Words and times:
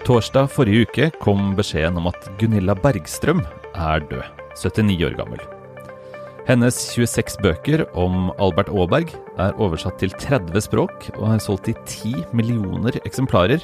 Torsdag 0.00 0.48
forrige 0.48 0.86
uke 0.88 1.06
kom 1.20 1.52
beskjeden 1.58 1.98
om 2.00 2.08
at 2.08 2.28
Gunilla 2.40 2.72
Bergstrøm 2.74 3.42
er 3.76 4.04
død, 4.08 4.22
79 4.56 5.04
år 5.06 5.16
gammel. 5.18 5.42
Hennes 6.48 6.78
26 6.96 7.36
bøker 7.44 7.84
om 8.00 8.30
Albert 8.40 8.72
Aaberg 8.72 9.12
er 9.38 9.58
oversatt 9.60 10.00
til 10.00 10.14
30 10.16 10.64
språk 10.64 11.10
og 11.18 11.26
er 11.34 11.42
solgt 11.44 11.68
i 11.70 11.76
10 11.84 12.24
millioner 12.34 12.96
eksemplarer. 13.04 13.62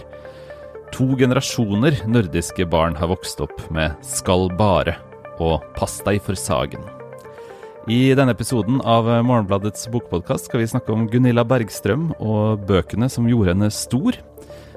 To 0.94 1.08
generasjoner 1.18 2.02
nordiske 2.06 2.68
barn 2.70 2.94
har 3.00 3.10
vokst 3.10 3.40
opp 3.42 3.64
med 3.74 3.96
Skal 4.06 4.50
bare 4.60 4.98
og 5.42 5.64
Pass 5.76 5.98
deg 6.04 6.20
for 6.22 6.38
Sagen. 6.38 6.84
I 7.90 8.12
denne 8.18 8.36
episoden 8.36 8.80
av 8.82 9.08
Morgenbladets 9.24 9.88
bokpodkast 9.90 10.48
skal 10.50 10.62
vi 10.62 10.70
snakke 10.70 10.92
om 10.94 11.08
Gunilla 11.10 11.44
Bergstrøm 11.46 12.10
og 12.18 12.64
bøkene 12.68 13.08
som 13.10 13.28
gjorde 13.30 13.54
henne 13.54 13.72
stor. 13.74 14.18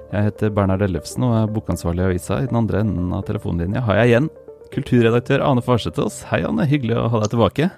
Jeg 0.09 0.25
heter 0.25 0.49
Bernhard 0.49 0.81
Ellefsen 0.81 1.21
og 1.27 1.36
er 1.37 1.51
bokansvarlig 1.54 2.01
i 2.01 2.07
avisa. 2.07 2.39
I 2.41 2.47
den 2.50 2.57
andre 2.57 2.81
enden 2.81 3.11
av 3.13 3.27
telefonlinja 3.27 3.83
har 3.86 4.00
jeg 4.01 4.09
igjen 4.09 4.29
kulturredaktør 4.73 5.43
Ane 5.45 5.61
Farsetås. 5.65 6.23
Hei, 6.31 6.41
Anne. 6.47 6.65
Hyggelig 6.69 6.97
å 6.97 7.05
ha 7.13 7.21
deg 7.21 7.33
tilbake. 7.36 7.69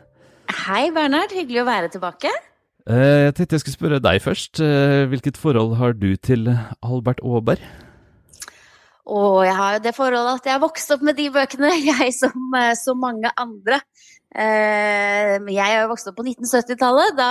Hei, 0.63 0.86
Bernhard. 0.95 1.36
Hyggelig 1.36 1.63
å 1.63 1.67
være 1.67 1.91
tilbake. 1.91 2.31
Eh, 2.88 3.27
jeg 3.27 3.36
tenkte 3.36 3.58
jeg 3.58 3.66
skulle 3.66 3.80
spørre 3.80 4.02
deg 4.03 4.23
først. 4.23 4.63
Eh, 4.63 5.03
hvilket 5.12 5.39
forhold 5.39 5.75
har 5.81 5.95
du 5.99 6.13
til 6.16 6.48
Albert 6.80 7.20
Aaberg? 7.20 7.67
Og 9.10 9.41
jeg 9.48 9.58
har 9.58 9.76
jo 9.76 9.84
det 9.84 9.94
forholdet 9.98 10.40
at 10.41 10.48
jeg 10.48 10.55
har 10.58 10.64
vokst 10.64 10.94
opp 10.94 11.04
med 11.05 11.18
de 11.18 11.28
bøkene, 11.34 11.73
jeg 11.92 12.14
som 12.14 12.58
eh, 12.58 12.73
så 12.78 12.94
mange 12.98 13.32
andre. 13.40 13.82
Eh, 14.32 15.36
jeg 15.52 15.76
har 15.76 15.90
vokst 15.90 16.08
opp 16.12 16.20
på 16.20 16.26
1970-tallet, 16.28 17.16
da 17.18 17.30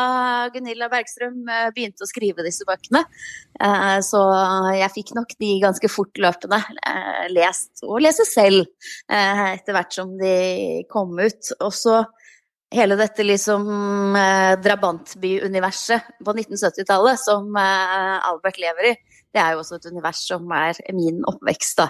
Gunilla 0.53 0.91
Bergstrøm 0.93 1.45
eh, 1.47 1.69
begynte 1.77 2.05
å 2.05 2.11
skrive 2.11 2.45
disse 2.47 2.67
bøkene. 2.69 3.05
Så 4.01 4.21
jeg 4.73 4.93
fikk 4.95 5.11
nok 5.13 5.35
de 5.43 5.51
ganske 5.61 5.89
fortløpende 5.93 6.57
lest, 7.35 7.83
og 7.85 7.99
lese 8.01 8.25
selv, 8.25 8.71
etter 9.05 9.77
hvert 9.77 9.93
som 9.93 10.15
de 10.17 10.31
kom 10.89 11.13
ut. 11.21 11.51
Og 11.59 11.75
så 11.77 11.99
hele 12.73 12.97
dette 12.97 13.27
liksom 13.27 14.17
drabantby-universet 14.65 16.09
på 16.25 16.37
1970-tallet 16.39 17.21
som 17.21 17.53
Albert 17.61 18.63
lever 18.65 18.95
i. 18.95 18.97
Det 19.31 19.39
er 19.39 19.55
jo 19.55 19.63
også 19.63 19.79
et 19.79 19.87
univers 19.93 20.25
som 20.27 20.51
er 20.57 20.79
min 20.97 21.23
oppvekst, 21.29 21.79
da. 21.79 21.89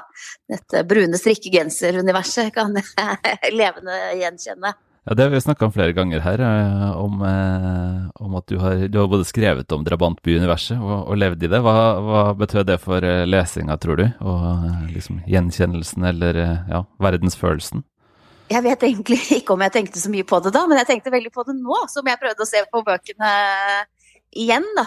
Dette 0.50 0.84
brune 0.88 1.16
strikkegenser-universet 1.20 2.52
kan 2.56 2.76
jeg 2.76 3.52
levende 3.60 3.96
gjenkjenne. 4.20 4.74
Ja, 5.08 5.14
Det 5.14 5.22
har 5.22 5.30
vi 5.30 5.40
snakka 5.40 5.64
om 5.64 5.72
flere 5.72 5.92
ganger 5.96 6.20
her, 6.20 6.40
eh, 6.44 6.90
om, 7.00 7.22
eh, 7.24 8.10
om 8.20 8.34
at 8.36 8.46
du 8.46 8.58
har, 8.58 8.88
du 8.88 8.98
har, 8.98 9.08
både 9.08 9.24
skrevet 9.24 9.72
om 9.72 9.84
drabantby-universet 9.84 10.76
og, 10.76 11.08
og, 11.08 11.16
levd 11.16 11.42
i 11.42 11.48
det. 11.48 11.60
Hva, 11.64 11.76
hva 12.04 12.24
betød 12.36 12.68
det 12.68 12.76
for 12.82 13.02
eh, 13.02 13.24
lesinga, 13.24 13.78
tror 13.80 13.96
du? 13.96 14.04
Og 14.20 14.90
liksom 14.92 15.22
gjenkjennelsen 15.26 16.04
eller 16.12 16.42
ja, 16.68 16.84
verdensfølelsen? 17.00 17.86
Jeg 18.50 18.66
vet 18.66 18.82
egentlig 18.82 19.20
ikke 19.38 19.54
om 19.54 19.64
jeg 19.64 19.72
tenkte 19.72 20.02
så 20.02 20.10
mye 20.12 20.26
på 20.26 20.42
det 20.44 20.52
da, 20.52 20.66
men 20.68 20.82
jeg 20.82 20.88
tenkte 20.90 21.14
veldig 21.14 21.32
på 21.32 21.46
det 21.48 21.56
nå, 21.56 21.80
som 21.88 22.06
jeg 22.10 22.20
prøvde 22.20 22.44
å 22.44 22.50
se 22.50 22.62
på 22.68 22.84
bøkene 22.84 23.32
igjen, 24.36 24.66
da. 24.76 24.86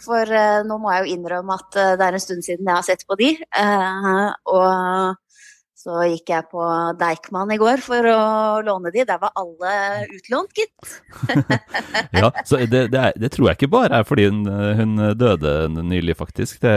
For 0.00 0.36
nå 0.66 0.76
må 0.78 0.92
jeg 0.94 1.06
jo 1.06 1.16
innrømme 1.16 1.56
at 1.58 1.80
det 1.98 2.06
er 2.06 2.16
en 2.16 2.22
stund 2.22 2.46
siden 2.46 2.68
jeg 2.68 2.76
har 2.76 2.86
sett 2.86 3.02
på 3.08 3.18
de. 3.18 3.32
Og 4.54 5.18
så 5.80 6.02
gikk 6.10 6.28
jeg 6.28 6.44
på 6.52 6.64
Deichman 7.00 7.54
i 7.54 7.56
går 7.60 7.80
for 7.80 8.04
å 8.04 8.20
låne 8.66 8.92
de. 8.92 9.04
Der 9.08 9.20
var 9.22 9.32
alle 9.40 9.70
utlånt, 10.12 10.52
gitt. 10.52 10.90
ja, 12.20 12.28
så 12.44 12.60
det, 12.68 12.90
det, 12.92 13.00
er, 13.00 13.16
det, 13.16 13.30
tror 13.32 13.48
jeg 13.48 13.56
ikke 13.56 13.70
bare 13.72 14.02
er 14.02 14.04
fordi 14.04 14.26
hun, 14.28 14.42
hun 14.44 15.00
døde 15.16 15.54
nylig, 15.80 16.18
faktisk. 16.20 16.60
Det, 16.66 16.74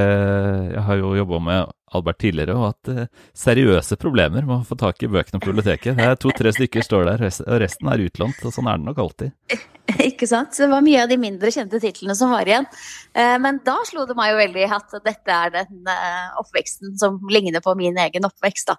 jeg 0.72 0.86
har 0.88 1.02
jo 1.02 1.18
jobba 1.20 1.42
med 1.50 1.74
Albert 1.98 2.20
tidligere 2.24 2.56
og 2.58 2.66
hatt 2.70 2.92
uh, 2.92 3.28
seriøse 3.38 3.98
problemer 4.02 4.46
med 4.48 4.56
å 4.60 4.66
få 4.68 4.78
tak 4.80 5.04
i 5.04 5.10
bøkene 5.12 5.42
på 5.42 5.52
biblioteket. 5.52 5.98
Det 5.98 6.08
er 6.08 6.20
To-tre 6.20 6.54
stykker 6.56 6.86
står 6.86 7.08
der, 7.10 7.24
og 7.28 7.62
resten 7.64 7.92
er 7.92 8.04
utlånt. 8.06 8.42
og 8.44 8.56
Sånn 8.56 8.70
er 8.72 8.82
det 8.82 8.88
nok 8.88 9.02
alltid. 9.04 9.34
Ikke 10.10 10.30
sant. 10.30 10.56
Så 10.56 10.66
det 10.66 10.72
var 10.72 10.86
mye 10.86 11.04
av 11.04 11.12
de 11.12 11.20
mindre 11.20 11.52
kjente 11.54 11.82
titlene 11.84 12.16
som 12.18 12.34
var 12.34 12.50
igjen. 12.50 12.70
Uh, 13.16 13.36
men 13.44 13.60
da 13.66 13.78
slo 13.90 14.08
det 14.10 14.18
meg 14.20 14.34
jo 14.34 14.40
veldig 14.42 14.70
at 14.80 14.98
dette 15.06 15.38
er 15.38 15.54
den 15.58 15.90
uh, 15.90 16.40
oppveksten 16.44 16.98
som 17.02 17.20
ligner 17.32 17.64
på 17.64 17.76
min 17.80 18.00
egen 18.08 18.30
oppvekst, 18.30 18.74
da. 18.74 18.78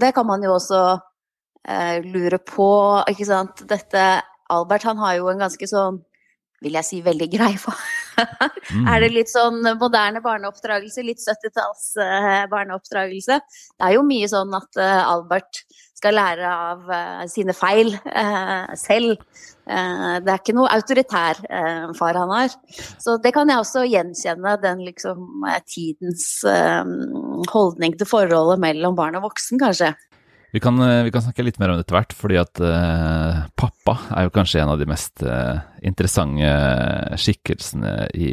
det 0.00 0.10
kan 0.14 0.26
man 0.28 0.42
jo 0.44 0.54
også 0.56 0.80
lure 2.04 2.38
på, 2.44 2.66
ikke 3.08 3.24
sant. 3.24 3.62
Dette 3.68 4.02
Albert 4.52 4.84
han 4.84 5.00
har 5.00 5.14
jo 5.16 5.30
en 5.32 5.40
ganske 5.40 5.68
sånn 5.68 6.02
vil 6.64 6.78
jeg 6.78 6.88
si, 6.88 7.00
veldig 7.04 7.28
grei. 7.32 7.52
mm. 8.18 8.84
Er 8.90 9.04
det 9.04 9.12
litt 9.12 9.30
sånn 9.32 9.60
moderne 9.80 10.22
barneoppdragelse, 10.24 11.04
litt 11.06 11.22
70-talls 11.22 11.94
uh, 12.00 12.44
barneoppdragelse? 12.52 13.40
Det 13.74 13.88
er 13.88 13.96
jo 13.96 14.04
mye 14.06 14.28
sånn 14.30 14.54
at 14.56 14.80
uh, 14.80 15.02
Albert 15.14 15.64
skal 15.94 16.16
lære 16.18 16.50
av 16.50 16.88
uh, 16.90 17.24
sine 17.30 17.54
feil 17.56 17.94
selv. 18.76 19.20
det 19.64 20.28
er 20.28 20.36
ikke 20.36 20.52
noe 20.52 20.68
autoritær 20.74 21.38
far 21.96 22.18
han 22.20 22.32
har. 22.34 22.56
Så 23.00 23.14
det 23.24 23.32
kan 23.32 23.48
jeg 23.48 23.62
også 23.62 23.86
gjenkjenne, 23.88 24.58
den 24.60 24.82
liksom 24.84 25.46
tidens 25.64 26.26
holdning 27.48 27.96
til 27.96 28.10
forholdet 28.10 28.60
mellom 28.60 28.98
barn 28.98 29.16
og 29.16 29.30
voksen, 29.30 29.62
kanskje. 29.62 29.94
Vi 30.54 30.60
kan, 30.60 30.78
eh, 30.80 31.02
vi 31.02 31.10
kan, 31.10 31.22
snakke 31.22 31.42
litt 31.42 31.56
mer 31.58 31.72
om 31.72 31.80
det 31.80 31.82
etter 31.82 31.96
hvert, 31.96 32.12
fordi 32.14 32.36
at 32.38 32.60
uh, 32.62 33.40
pappa 33.58 33.96
er 34.14 34.28
jo 34.28 34.34
kanskje 34.36 34.60
en 34.62 34.70
av 34.70 34.78
de 34.78 34.86
mest 34.86 35.24
uh, 35.26 35.58
interessante 35.82 36.52
skikkelsene 37.18 37.94
i 38.14 38.28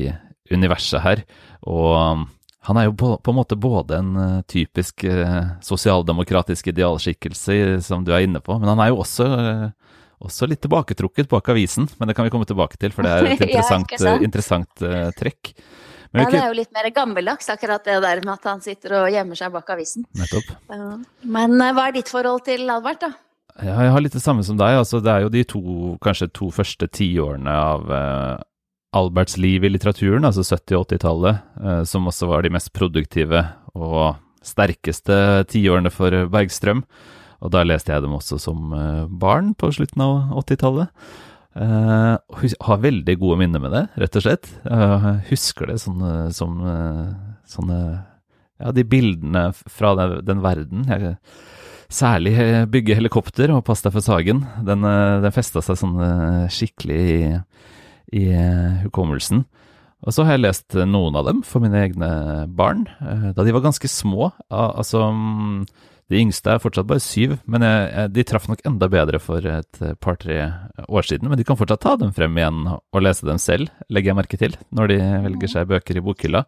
universet 0.53 1.01
her. 1.01 1.23
Og 1.65 1.95
um, 1.97 2.27
han 2.69 2.77
er 2.77 2.85
jo 2.85 2.93
på, 2.93 3.09
på, 3.25 3.33
en 3.33 3.39
måte 3.39 3.57
både 3.57 3.97
en 4.03 4.13
uh, 4.19 4.43
typisk 4.45 5.01
sosialdemokratisk 5.65 6.69
idealskikkelse, 6.69 7.57
som 7.89 8.05
du 8.05 8.13
er 8.13 8.27
inne 8.27 8.43
på, 8.45 8.53
men 8.61 8.69
han 8.69 8.85
er 8.85 8.93
jo 8.93 9.01
også, 9.01 9.25
også 10.21 10.51
litt 10.51 10.61
tilbaketrukket 10.61 11.31
bak 11.31 11.49
avisen. 11.55 11.89
Men 11.97 12.11
det 12.11 12.19
kan 12.19 12.29
vi 12.29 12.35
komme 12.37 12.45
tilbake 12.45 12.77
til, 12.77 12.93
for 12.93 13.01
det 13.01 13.15
er 13.17 13.31
et 13.31 13.41
interessant, 13.49 13.97
ja, 13.97 14.19
interessant 14.21 14.85
trekk. 15.17 15.55
Ja, 16.11 16.27
det 16.27 16.39
er 16.41 16.49
jo 16.51 16.57
litt 16.57 16.71
mer 16.75 16.89
gammeldags, 16.91 17.47
akkurat 17.53 17.85
det 17.87 17.97
der 18.03 18.21
med 18.25 18.33
at 18.33 18.47
han 18.49 18.63
sitter 18.63 18.97
og 18.99 19.11
gjemmer 19.13 19.39
seg 19.39 19.53
bak 19.53 19.69
avisen. 19.71 20.03
Nettopp. 20.19 20.49
Men 21.23 21.55
eh, 21.61 21.73
hva 21.77 21.87
er 21.87 21.95
ditt 21.95 22.11
forhold 22.11 22.43
til 22.47 22.67
Albert, 22.69 23.05
da? 23.05 23.13
Ja, 23.61 23.77
jeg 23.85 23.93
har 23.93 24.03
litt 24.03 24.15
det 24.15 24.23
samme 24.23 24.43
som 24.43 24.59
deg. 24.59 24.79
Altså, 24.81 24.99
det 25.03 25.11
er 25.11 25.25
jo 25.25 25.31
de 25.31 25.43
to, 25.47 25.61
kanskje 26.03 26.31
to 26.35 26.49
første 26.55 26.87
tiårene 26.91 27.55
av 27.55 27.91
eh, 27.95 28.43
Alberts 28.97 29.37
liv 29.39 29.63
i 29.63 29.71
litteraturen, 29.71 30.27
altså 30.27 30.43
70- 30.43 30.79
og 30.79 30.85
80-tallet, 30.89 31.41
eh, 31.63 31.81
som 31.87 32.11
også 32.11 32.27
var 32.31 32.43
de 32.43 32.51
mest 32.57 32.73
produktive 32.75 33.45
og 33.71 34.19
sterkeste 34.43 35.15
tiårene 35.51 35.91
for 35.93 36.15
Bergstrøm. 36.31 36.83
Og 37.41 37.53
da 37.53 37.63
leste 37.65 37.93
jeg 37.93 38.03
dem 38.03 38.17
også 38.17 38.39
som 38.41 38.73
eh, 38.75 39.05
barn 39.07 39.53
på 39.57 39.71
slutten 39.73 40.03
av 40.03 40.35
80-tallet. 40.43 40.91
Uh, 41.51 42.15
har 42.63 42.79
veldig 42.79 43.17
gode 43.19 43.41
minner 43.41 43.59
med 43.59 43.73
det, 43.75 43.83
rett 43.99 44.15
og 44.15 44.23
slett. 44.23 44.47
Uh, 44.63 45.19
husker 45.27 45.67
det 45.67 45.81
sånne, 45.83 46.29
som 46.35 46.61
uh, 46.63 47.11
sånne 47.49 47.79
Ja, 48.61 48.71
de 48.71 48.85
bildene 48.87 49.49
fra 49.57 49.95
den, 49.99 50.19
den 50.27 50.43
verden. 50.43 50.85
Jeg, 50.87 51.17
særlig 51.91 52.37
bygge 52.71 52.95
helikopter 52.95 53.51
og 53.51 53.65
pass 53.67 53.81
deg 53.83 53.91
for 53.97 54.05
Sagen. 54.05 54.45
Den, 54.63 54.85
den 54.85 55.33
festa 55.35 55.59
seg 55.65 55.79
sånn 55.81 55.97
skikkelig 56.47 56.99
i, 57.01 57.31
i 58.15 58.21
hukommelsen. 58.85 59.41
Og 60.05 60.15
så 60.15 60.23
har 60.23 60.37
jeg 60.37 60.43
lest 60.45 60.77
noen 60.87 61.17
av 61.19 61.25
dem 61.27 61.41
for 61.43 61.59
mine 61.59 61.81
egne 61.81 62.11
barn, 62.47 62.85
da 63.01 63.43
de 63.43 63.57
var 63.57 63.65
ganske 63.65 63.91
små. 63.91 64.29
Altså 64.47 65.09
de 66.11 66.19
yngste 66.19 66.51
er 66.51 66.59
fortsatt 66.59 66.89
bare 66.89 67.03
syv, 67.03 67.37
men 67.49 67.63
jeg, 67.63 67.87
jeg, 67.93 68.11
de 68.17 68.25
traff 68.27 68.47
nok 68.51 68.63
enda 68.67 68.89
bedre 68.91 69.21
for 69.23 69.45
et 69.47 69.81
par-tre 70.03 70.37
år 70.87 71.07
siden. 71.07 71.29
Men 71.31 71.39
de 71.39 71.45
kan 71.47 71.59
fortsatt 71.59 71.83
ta 71.85 71.95
dem 72.01 72.11
frem 72.15 72.35
igjen 72.39 72.65
og 72.67 72.99
lese 73.05 73.27
dem 73.27 73.39
selv, 73.41 73.71
legger 73.87 74.11
jeg 74.11 74.19
merke 74.19 74.39
til, 74.41 74.57
når 74.75 74.91
de 74.91 74.99
velger 75.27 75.53
seg 75.53 75.71
bøker 75.71 76.01
i 76.01 76.03
bokhylla. 76.03 76.43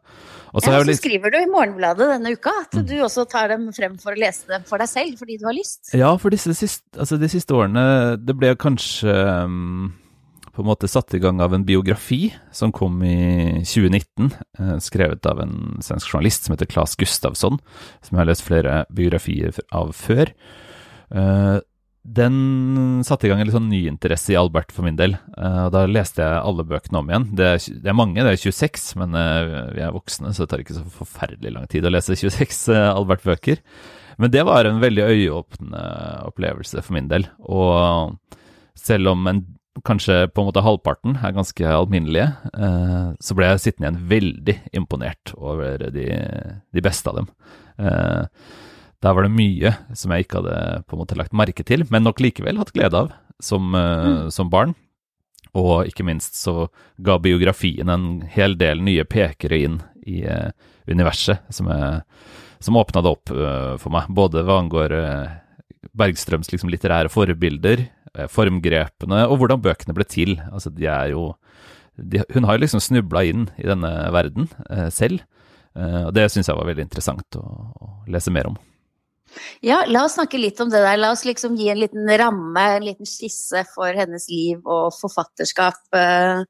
Og 0.51 0.61
så, 0.61 0.73
ja, 0.73 0.83
så 0.83 0.89
litt... 0.89 0.99
skriver 0.99 1.33
du 1.33 1.39
i 1.39 1.49
Morgenbladet 1.49 2.11
denne 2.11 2.35
uka 2.35 2.53
at 2.59 2.77
mm. 2.77 2.85
du 2.91 2.95
også 3.07 3.25
tar 3.31 3.49
dem 3.53 3.69
frem 3.75 3.95
for 4.01 4.13
å 4.13 4.19
lese 4.19 4.51
dem 4.51 4.67
for 4.67 4.83
deg 4.83 4.91
selv, 4.91 5.17
fordi 5.21 5.39
du 5.39 5.47
har 5.47 5.57
lyst. 5.57 5.93
Ja, 5.95 6.11
for 6.21 6.35
siste, 6.43 6.83
altså 6.97 7.17
de 7.21 7.29
siste 7.31 7.55
årene 7.55 7.83
Det 8.21 8.35
ble 8.37 8.53
kanskje 8.59 9.15
um 9.47 9.91
på 10.53 10.61
en 10.61 10.69
måte 10.69 10.89
satt 10.89 11.13
i 11.17 11.21
gang 11.21 11.41
av 11.41 11.53
en 11.55 11.65
biografi 11.65 12.27
som 12.53 12.71
kom 12.75 13.01
i 13.05 13.63
2019, 13.65 14.31
eh, 14.59 14.75
skrevet 14.85 15.25
av 15.25 15.41
en 15.41 15.79
svensk 15.81 16.11
journalist 16.11 16.45
som 16.45 16.53
heter 16.53 16.69
Claes 16.69 16.93
Gustavsson, 16.99 17.57
som 18.01 18.13
jeg 18.13 18.21
har 18.21 18.29
lest 18.29 18.45
flere 18.45 18.83
biografier 18.93 19.57
av 19.73 19.95
før. 19.97 20.29
Eh, 21.09 21.57
den 22.03 22.35
satte 23.07 23.25
i 23.25 23.31
gang 23.31 23.39
en 23.39 23.47
litt 23.47 23.55
sånn 23.55 23.71
ny 23.71 23.85
interesse 23.87 24.33
i 24.33 24.37
Albert 24.37 24.73
for 24.75 24.83
min 24.83 24.97
del. 24.99 25.15
og 25.39 25.69
da 25.71 25.85
leste 25.87 26.19
jeg 26.19 26.41
alle 26.43 26.65
bøkene 26.67 26.99
om 26.99 27.09
igjen. 27.09 27.27
Det 27.39 27.45
er, 27.47 27.61
det 27.79 27.89
er 27.89 27.95
mange, 27.95 28.19
det 28.19 28.33
er 28.33 28.41
26, 28.43 28.89
men 28.99 29.15
vi 29.71 29.85
er 29.85 29.95
voksne, 29.95 30.33
så 30.35 30.43
det 30.43 30.51
tar 30.51 30.63
ikke 30.65 30.75
så 30.75 30.83
forferdelig 30.99 31.53
lang 31.55 31.69
tid 31.71 31.87
å 31.87 31.93
lese 31.93 32.17
26 32.19 32.59
uh, 32.75 32.91
Albert-bøker. 32.91 33.63
Men 34.19 34.35
det 34.35 34.43
var 34.43 34.67
en 34.67 34.83
veldig 34.83 35.07
øyeåpnende 35.15 35.85
opplevelse 36.27 36.83
for 36.83 36.97
min 36.97 37.07
del. 37.07 37.29
Og 37.47 38.19
selv 38.75 39.13
om 39.15 39.31
en 39.31 39.45
kanskje 39.81 40.27
på 40.29 40.41
en 40.41 40.49
måte 40.49 40.61
halvparten 40.63 41.17
er 41.17 41.33
ganske 41.33 41.65
alminnelige, 41.65 42.27
eh, 42.53 43.07
så 43.17 43.37
ble 43.37 43.49
jeg 43.49 43.63
sittende 43.63 43.89
igjen 43.89 44.03
veldig 44.11 44.55
imponert 44.77 45.33
over 45.37 45.87
de, 45.95 46.05
de 46.69 46.83
beste 46.85 47.09
av 47.09 47.21
dem. 47.21 47.29
Eh, 47.81 48.45
der 49.03 49.17
var 49.17 49.25
det 49.25 49.33
mye 49.33 49.73
som 49.97 50.13
jeg 50.13 50.25
ikke 50.25 50.43
hadde 50.43 50.83
på 50.87 50.95
en 50.95 51.01
måte 51.01 51.17
lagt 51.19 51.35
merke 51.35 51.65
til, 51.67 51.85
men 51.89 52.05
nok 52.05 52.21
likevel 52.23 52.61
hatt 52.61 52.71
glede 52.75 53.01
av 53.01 53.11
som, 53.43 53.73
mm. 53.73 54.29
som 54.31 54.51
barn. 54.53 54.77
Og 55.57 55.89
ikke 55.89 56.05
minst 56.07 56.37
så 56.39 56.69
ga 57.03 57.17
biografien 57.21 57.89
en 57.91 58.21
hel 58.31 58.55
del 58.57 58.79
nye 58.81 59.03
pekere 59.05 59.59
inn 59.65 59.81
i 60.07 60.23
universet, 60.89 61.43
som, 61.53 61.67
jeg, 61.69 61.99
som 62.63 62.79
åpna 62.79 63.03
det 63.03 63.11
opp 63.11 63.33
for 63.83 63.93
meg. 63.93 64.07
Både 64.15 64.41
hva 64.47 64.57
angår 64.63 64.95
Bergstrøms 65.93 66.49
liksom, 66.53 66.71
litterære 66.73 67.11
forbilder, 67.11 67.85
formgrepene, 68.29 69.23
og 69.25 69.39
hvordan 69.41 69.61
bøkene 69.63 69.95
ble 69.97 70.05
til. 70.09 70.35
Altså, 70.51 70.69
de 70.73 70.85
er 70.89 71.13
jo 71.15 71.31
de, 71.97 72.23
Hun 72.33 72.45
har 72.45 72.57
jo 72.57 72.63
liksom 72.63 72.81
snubla 72.81 73.23
inn 73.29 73.47
i 73.61 73.65
denne 73.69 73.89
verden 74.13 74.47
selv, 74.93 75.25
og 75.73 76.11
det 76.13 76.27
syns 76.29 76.49
jeg 76.49 76.57
var 76.57 76.69
veldig 76.69 76.85
interessant 76.85 77.37
å, 77.37 77.43
å 77.73 77.89
lese 78.13 78.33
mer 78.33 78.49
om. 78.49 78.57
Ja, 79.63 79.83
la 79.87 80.03
oss 80.05 80.17
snakke 80.17 80.39
litt 80.39 80.59
om 80.63 80.71
det 80.71 80.81
der. 80.83 80.99
La 80.99 81.11
oss 81.13 81.23
liksom 81.27 81.55
gi 81.59 81.69
en 81.71 81.81
liten 81.81 82.09
ramme, 82.19 82.63
en 82.77 82.85
liten 82.85 83.07
skisse 83.09 83.63
for 83.73 83.95
hennes 83.97 84.27
liv 84.31 84.61
og 84.63 84.93
forfatterskap, 84.97 85.79
eh, 85.97 86.43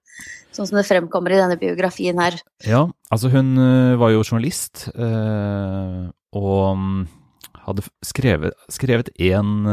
sånn 0.55 0.69
som 0.69 0.79
det 0.79 0.87
fremkommer 0.87 1.35
i 1.35 1.41
denne 1.41 1.59
biografien 1.61 2.19
her. 2.21 2.39
Ja, 2.67 2.85
altså 3.13 3.31
hun 3.33 3.53
eh, 3.57 3.95
var 4.01 4.13
jo 4.13 4.23
journalist, 4.25 4.87
eh, 4.93 5.99
og 6.33 6.63
mm, 6.79 7.03
hadde 7.65 7.85
skrevet, 8.05 8.53
skrevet 8.71 9.09
en 9.23 9.65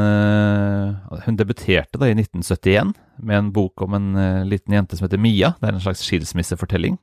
Hun 1.26 1.38
debuterte 1.38 1.98
da 1.98 2.08
i 2.08 2.14
1971 2.14 2.94
med 3.20 3.38
en 3.38 3.52
bok 3.52 3.82
om 3.82 3.94
en 3.98 4.08
liten 4.48 4.75
jente 4.75 4.96
som 4.96 5.06
heter 5.06 5.20
Mia. 5.20 5.54
Det 5.60 5.69
er 5.69 5.76
en 5.76 5.84
slags 5.84 6.04
skilsmissefortelling. 6.06 6.96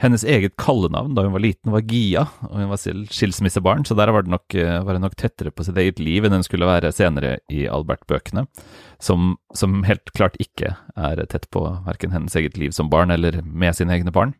Hennes 0.00 0.22
eget 0.24 0.54
kallenavn 0.56 1.12
da 1.14 1.26
hun 1.26 1.34
var 1.34 1.42
liten, 1.44 1.72
var 1.74 1.84
Gia, 1.84 2.22
og 2.48 2.54
hun 2.56 2.70
var 2.70 2.78
selv 2.80 3.10
skilsmissebarn, 3.12 3.84
så 3.84 3.92
der 3.98 4.08
var, 4.08 4.24
det 4.24 4.32
nok, 4.32 4.54
eh, 4.56 4.78
var 4.80 4.96
hun 4.96 5.04
nok 5.04 5.16
tettere 5.20 5.52
på 5.52 5.66
sitt 5.66 5.76
eget 5.76 6.00
liv 6.00 6.24
enn 6.24 6.38
hun 6.38 6.44
skulle 6.46 6.68
være 6.68 6.92
senere 6.96 7.34
i 7.52 7.66
Albert-bøkene, 7.68 8.46
som, 8.96 9.34
som, 9.52 9.82
helt 9.84 10.14
klart 10.16 10.40
ikke 10.40 10.72
er 10.96 11.20
tett 11.28 11.44
på 11.52 11.66
verken 11.84 12.16
hennes 12.16 12.36
eget 12.40 12.56
liv 12.56 12.72
som 12.72 12.88
barn 12.88 13.12
eller 13.12 13.42
med 13.44 13.76
sine 13.76 13.92
egne 13.92 14.14
barn. 14.14 14.32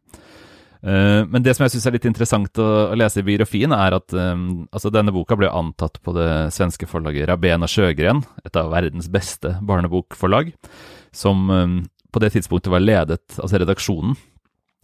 Uh, 0.81 1.27
men 1.29 1.45
det 1.45 1.53
som 1.57 1.67
jeg 1.67 1.75
syns 1.75 1.87
er 1.91 1.97
litt 1.99 2.09
interessant 2.09 2.61
å, 2.63 2.69
lese 2.97 3.21
i 3.21 3.27
biografien, 3.27 3.73
er 3.77 3.99
at 3.99 4.15
um, 4.17 4.65
altså 4.73 4.93
denne 4.93 5.13
boka 5.13 5.37
ble 5.37 5.51
antatt 5.53 6.01
på 6.05 6.15
det 6.17 6.31
svenske 6.57 6.89
forlaget 6.89 7.29
Rabena 7.29 7.69
Sjøgren, 7.69 8.23
et 8.45 8.57
av 8.57 8.73
verdens 8.73 9.11
beste 9.13 9.59
barnebokforlag, 9.67 10.55
som 11.13 11.51
um, 11.53 11.79
på 12.11 12.23
det 12.25 12.33
tidspunktet 12.35 12.73
var 12.73 12.83
ledet, 12.83 13.23
altså 13.37 13.61
redaksjonen, 13.61 14.17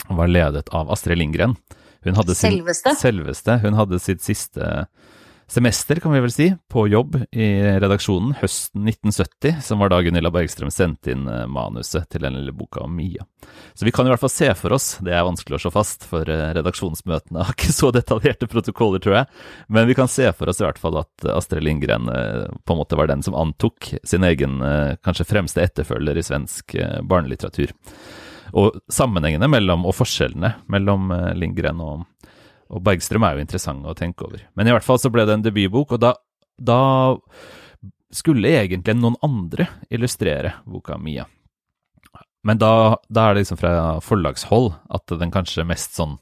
var 0.06 0.30
ledet 0.30 0.68
av 0.76 0.92
Astrid 0.92 1.18
Lindgren. 1.18 1.56
Hun 2.06 2.14
hadde 2.14 2.36
sin, 2.36 2.60
selveste. 2.60 2.92
selveste. 3.00 3.56
Hun 3.64 3.74
hadde 3.74 3.98
sitt 3.98 4.22
siste 4.22 4.86
semester, 5.48 5.96
kan 5.96 6.12
vi 6.12 6.20
vel 6.20 6.32
si, 6.32 6.46
på 6.68 6.88
jobb 6.88 7.16
i 7.30 7.46
redaksjonen 7.78 8.34
høsten 8.40 8.88
1970, 8.88 9.60
som 9.62 9.78
var 9.78 9.92
da 9.92 10.00
Gunilla 10.02 10.30
Bergstrøm 10.34 10.72
sendte 10.74 11.12
inn 11.14 11.28
eh, 11.30 11.44
manuset 11.50 12.08
til 12.10 12.24
den 12.26 12.34
lille 12.38 12.54
boka 12.56 12.82
om 12.82 12.96
Mia. 12.96 13.24
Så 13.74 13.86
vi 13.86 13.92
kan 13.94 14.08
i 14.08 14.10
hvert 14.10 14.22
fall 14.22 14.32
se 14.32 14.50
for 14.58 14.74
oss, 14.74 14.88
det 15.06 15.14
er 15.14 15.26
vanskelig 15.26 15.58
å 15.58 15.62
slå 15.66 15.72
fast, 15.76 16.08
for 16.10 16.26
eh, 16.32 16.50
redaksjonsmøtene 16.58 17.46
har 17.46 17.54
ikke 17.54 17.74
så 17.80 17.92
detaljerte 17.94 18.50
protokoller, 18.50 19.02
tror 19.02 19.20
jeg, 19.20 19.30
men 19.70 19.86
vi 19.90 19.98
kan 19.98 20.10
se 20.10 20.26
for 20.34 20.50
oss 20.50 20.62
i 20.62 20.66
hvert 20.66 20.82
fall 20.82 20.98
at 21.04 21.28
Astrid 21.36 21.64
Lindgren 21.66 22.10
eh, 22.10 22.44
på 22.66 22.74
en 22.74 22.82
måte 22.82 22.98
var 22.98 23.10
den 23.12 23.22
som 23.22 23.38
antok 23.38 23.92
sin 24.02 24.26
egen 24.26 24.58
kanskje 25.04 25.26
fremste 25.28 25.62
etterfølger 25.62 26.18
i 26.18 26.24
svensk 26.24 26.74
barnelitteratur. 27.06 27.72
Og 28.56 28.78
sammenhengene 28.92 29.48
mellom, 29.50 29.84
og 29.86 29.94
forskjellene 29.98 30.52
mellom 30.72 31.10
Lindgren 31.38 31.82
og, 31.82 32.04
og, 32.68 32.82
Bergstrøm 32.86 33.26
er 33.26 33.36
jo 33.36 33.44
interessant 33.44 33.86
å 33.86 33.94
tenke 33.96 34.26
over. 34.26 34.42
Men 34.58 34.68
i 34.68 34.74
hvert 34.74 34.86
fall 34.86 35.00
så 35.02 35.10
ble 35.12 35.26
det 35.28 35.36
en 35.36 35.44
debutbok, 35.44 35.96
og 35.96 36.02
da, 36.02 36.12
da 36.58 36.80
skulle 38.14 38.54
egentlig 38.58 38.96
noen 38.98 39.18
andre 39.24 39.68
illustrere 39.92 40.56
boka 40.66 40.98
Mia. 40.98 41.26
Men 42.46 42.60
da, 42.62 42.96
da, 43.10 43.26
er 43.26 43.34
det 43.34 43.42
liksom 43.42 43.58
fra 43.58 43.72
forlagshold 44.04 44.70
at 44.94 45.14
den 45.18 45.32
kanskje 45.34 45.66
mest 45.66 45.96
sånn 45.98 46.14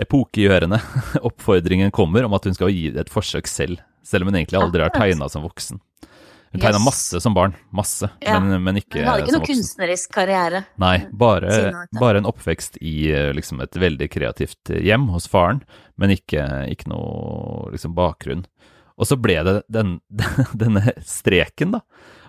epokegjørende 0.00 0.78
oppfordringen 1.28 1.90
kommer 1.94 2.24
om 2.26 2.36
at 2.38 2.46
hun 2.46 2.56
skal 2.56 2.70
gi 2.72 2.88
det 2.94 3.06
et 3.06 3.12
forsøk 3.12 3.50
selv, 3.50 3.82
selv 4.06 4.24
om 4.24 4.30
hun 4.30 4.38
egentlig 4.38 4.60
aldri 4.60 4.86
har 4.86 4.94
tegna 4.94 5.28
som 5.32 5.44
voksen. 5.44 5.82
Hun 6.50 6.62
tegna 6.64 6.80
yes. 6.80 6.84
masse 6.84 7.20
som 7.22 7.34
barn, 7.34 7.52
masse, 7.70 8.08
ja. 8.18 8.40
men, 8.42 8.56
men, 8.64 8.78
ikke 8.80 8.96
voksen. 8.96 9.04
Hun 9.04 9.10
hadde 9.12 9.22
ikke 9.22 9.34
noe 9.36 9.46
kunstnerisk 9.46 10.14
karriere. 10.16 10.62
Nei, 10.82 10.96
bare, 11.14 11.58
bare, 11.94 12.18
en 12.18 12.26
oppvekst 12.26 12.80
i 12.82 12.94
eh, 13.14 13.28
liksom, 13.36 13.62
et 13.62 13.78
veldig 13.78 14.08
kreativt 14.10 14.72
hjem 14.74 15.06
hos 15.14 15.28
faren, 15.30 15.62
men 16.00 16.16
ikke, 16.16 16.42
ikke 16.74 16.90
noe 16.90 17.70
liksom, 17.70 17.94
bakgrunn. 17.94 18.42
Og 19.00 19.06
så 19.06 19.16
ble 19.16 19.38
det 19.46 19.54
den, 19.70 20.00
denne 20.64 20.96
streken, 21.06 21.78
da, 21.78 21.84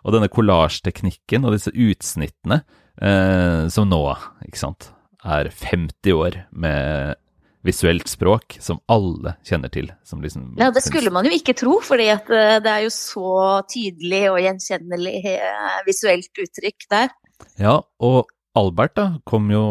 og 0.05 0.13
denne 0.13 0.29
kollasjteknikken 0.31 1.47
og 1.47 1.57
disse 1.57 1.73
utsnittene, 1.73 2.61
eh, 3.01 3.65
som 3.73 3.89
nå, 3.89 4.03
ikke 4.45 4.61
sant, 4.61 4.91
er 5.25 5.49
50 5.49 6.13
år 6.17 6.43
med 6.53 7.17
visuelt 7.65 8.09
språk 8.09 8.57
som 8.63 8.79
alle 8.91 9.35
kjenner 9.45 9.71
til. 9.73 9.89
Liksom 10.01 10.55
ja, 10.59 10.71
det 10.73 10.83
skulle 10.85 11.13
man 11.13 11.27
jo 11.27 11.33
ikke 11.35 11.55
tro, 11.57 11.77
fordi 11.85 12.09
eh, 12.11 12.57
det 12.63 12.71
er 12.71 12.85
jo 12.85 12.93
så 12.93 13.61
tydelig 13.69 14.23
og 14.31 14.39
gjenkjennelig 14.41 15.17
eh, 15.35 15.81
visuelt 15.87 16.43
uttrykk 16.45 16.87
der. 16.93 17.13
Ja, 17.61 17.77
og 18.01 18.31
Albert 18.57 18.97
da, 18.97 19.05
kom 19.27 19.47
jo, 19.53 19.61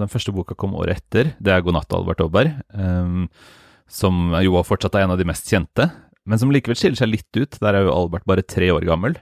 den 0.00 0.10
første 0.10 0.34
boka 0.34 0.56
kom 0.58 0.74
året 0.78 1.04
etter. 1.04 1.34
Det 1.38 1.52
er 1.52 1.62
'God 1.62 1.76
natt, 1.76 1.92
Albert 1.94 2.24
Aaberg', 2.24 2.56
um, 2.74 3.28
som 3.86 4.34
jo 4.42 4.58
fortsatt 4.66 4.96
er 4.98 5.06
en 5.06 5.14
av 5.14 5.20
de 5.20 5.28
mest 5.28 5.46
kjente, 5.46 5.86
men 6.26 6.40
som 6.40 6.50
likevel 6.50 6.78
skiller 6.78 6.98
seg 6.98 7.12
litt 7.12 7.38
ut. 7.38 7.60
Der 7.60 7.76
er 7.76 7.86
jo 7.86 7.94
Albert 7.94 8.26
bare 8.26 8.42
tre 8.42 8.72
år 8.74 8.82
gammel. 8.88 9.14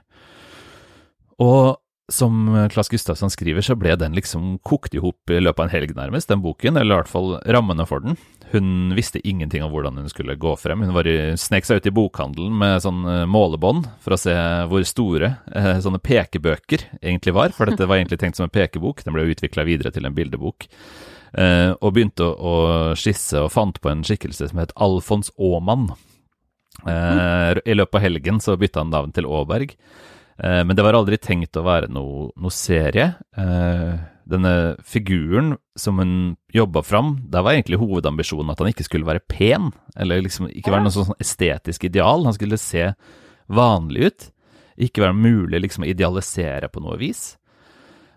Og 1.43 1.77
som 2.13 2.45
Klas 2.71 2.91
Gustavsson 2.93 3.31
skriver, 3.33 3.65
så 3.65 3.75
ble 3.79 3.95
den 3.99 4.13
liksom 4.17 4.59
kokt 4.65 4.93
i 4.93 5.01
hop 5.03 5.33
i 5.33 5.41
løpet 5.41 5.63
av 5.63 5.67
en 5.67 5.73
helg, 5.73 5.95
nærmest, 5.97 6.29
den 6.29 6.43
boken. 6.43 6.77
Eller 6.77 6.95
i 6.95 7.01
hvert 7.01 7.11
fall 7.11 7.35
rammene 7.43 7.87
for 7.89 8.05
den. 8.05 8.17
Hun 8.53 8.93
visste 8.93 9.21
ingenting 9.27 9.63
om 9.65 9.71
hvordan 9.73 9.97
hun 9.97 10.09
skulle 10.11 10.35
gå 10.37 10.51
frem. 10.61 10.83
Hun 10.85 10.93
var 10.93 11.07
i, 11.09 11.33
snek 11.41 11.65
seg 11.65 11.81
ut 11.81 11.87
i 11.89 11.93
bokhandelen 11.95 12.53
med 12.59 12.83
sånn 12.85 12.99
eh, 13.09 13.23
målebånd 13.25 13.87
for 14.03 14.13
å 14.13 14.19
se 14.21 14.35
hvor 14.69 14.85
store 14.85 15.31
eh, 15.49 15.79
sånne 15.81 15.97
pekebøker 16.03 16.85
egentlig 16.99 17.33
var. 17.33 17.55
For 17.57 17.65
dette 17.65 17.87
var 17.89 17.97
egentlig 17.97 18.21
tenkt 18.21 18.37
som 18.37 18.45
en 18.45 18.53
pekebok. 18.53 19.01
Den 19.01 19.17
ble 19.17 19.25
utvikla 19.33 19.65
videre 19.65 19.89
til 19.95 20.05
en 20.05 20.13
bildebok. 20.13 20.67
Eh, 21.33 21.71
og 21.73 21.95
begynte 21.95 22.27
å, 22.29 22.33
å, 22.37 22.55
skisse 22.99 23.41
og 23.41 23.49
fant 23.55 23.81
på 23.81 23.89
en 23.89 24.05
skikkelse 24.05 24.51
som 24.51 24.61
het 24.61 24.75
Alfons 24.77 25.33
Aamann. 25.41 25.89
Eh, 26.85 27.57
I 27.57 27.77
løpet 27.79 27.97
av 27.97 28.05
helgen 28.05 28.41
så 28.43 28.53
bytta 28.59 28.83
han 28.85 28.93
navn 28.93 29.17
til 29.17 29.25
Aaberg. 29.25 29.73
Eh, 30.37 30.63
men 30.63 30.75
det 30.75 30.85
var 30.85 30.97
aldri 30.97 31.19
tenkt 31.21 31.57
å 31.59 31.65
være 31.65 31.89
noe, 31.93 32.31
noe 32.39 32.53
serie. 32.53 33.13
Eh, 33.37 33.93
denne 34.29 34.53
figuren 34.87 35.55
som 35.79 35.99
hun 35.99 36.13
jobba 36.55 36.83
fram, 36.85 37.15
der 37.29 37.43
var 37.43 37.57
egentlig 37.57 37.81
hovedambisjonen 37.81 38.53
at 38.53 38.61
han 38.63 38.71
ikke 38.71 38.87
skulle 38.87 39.09
være 39.09 39.25
pen, 39.29 39.71
eller 39.99 40.23
liksom 40.23 40.47
ikke 40.49 40.73
være 40.73 40.87
noe 40.87 40.95
sånn 40.95 41.17
estetisk 41.21 41.89
ideal. 41.89 42.25
Han 42.27 42.37
skulle 42.37 42.61
se 42.61 42.91
vanlig 43.51 44.07
ut. 44.07 44.29
Ikke 44.87 45.03
være 45.03 45.17
mulig 45.17 45.59
liksom 45.61 45.85
å 45.85 45.91
idealisere 45.91 46.71
på 46.71 46.81
noe 46.81 46.97
vis. 47.01 47.35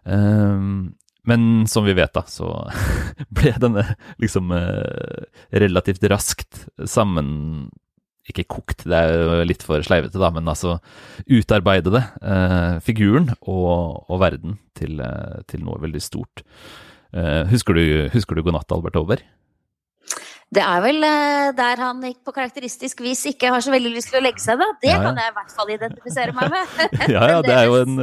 Um, 0.06 0.94
men 1.26 1.66
som 1.68 1.84
vi 1.84 1.96
vet, 1.98 2.14
da, 2.14 2.22
så 2.30 2.48
ble 3.36 3.52
denne 3.60 3.82
liksom 4.22 4.54
relativt 5.50 6.06
raskt 6.08 6.62
sammen 6.86 7.34
ikke 8.30 8.46
kokt, 8.56 8.84
det 8.88 8.98
er 8.98 9.12
jo 9.14 9.46
litt 9.46 9.62
for 9.66 9.84
sleivete, 9.86 10.18
da, 10.18 10.32
men 10.34 10.50
altså 10.50 10.78
utarbeidede 11.30 12.02
eh, 12.18 12.82
figuren 12.84 13.30
og, 13.38 14.02
og, 14.08 14.18
verden 14.22 14.58
til, 14.78 14.98
eh, 15.02 15.40
til, 15.50 15.62
noe 15.66 15.78
veldig 15.82 16.02
stort. 16.02 16.42
Eh, 17.14 17.46
husker, 17.52 17.78
du, 17.78 18.10
husker 18.12 18.36
du 18.36 18.42
'God 18.42 18.58
natt, 18.58 18.74
Albert 18.74 18.98
Aaber'? 18.98 19.24
Det 20.46 20.62
er 20.62 20.78
vel 20.82 21.02
eh, 21.02 21.48
der 21.58 21.80
han 21.82 22.02
på 22.22 22.34
karakteristisk 22.34 23.00
vis 23.02 23.24
ikke 23.30 23.50
har 23.50 23.62
så 23.62 23.72
veldig 23.74 23.90
lyst 23.94 24.12
til 24.12 24.20
å 24.20 24.24
legge 24.26 24.42
seg, 24.42 24.58
da. 24.58 24.68
Det 24.82 24.90
ja, 24.90 24.98
ja. 24.98 25.02
kan 25.06 25.18
jeg 25.18 25.30
i 25.30 25.36
hvert 25.38 25.54
fall 25.58 25.72
identifisere 25.74 26.34
meg 26.34 26.54
med. 26.54 26.74
ja, 27.16 27.24
ja, 27.32 27.40
det 27.46 27.54
er 27.54 27.66
jo 27.66 27.80
en, 27.82 27.98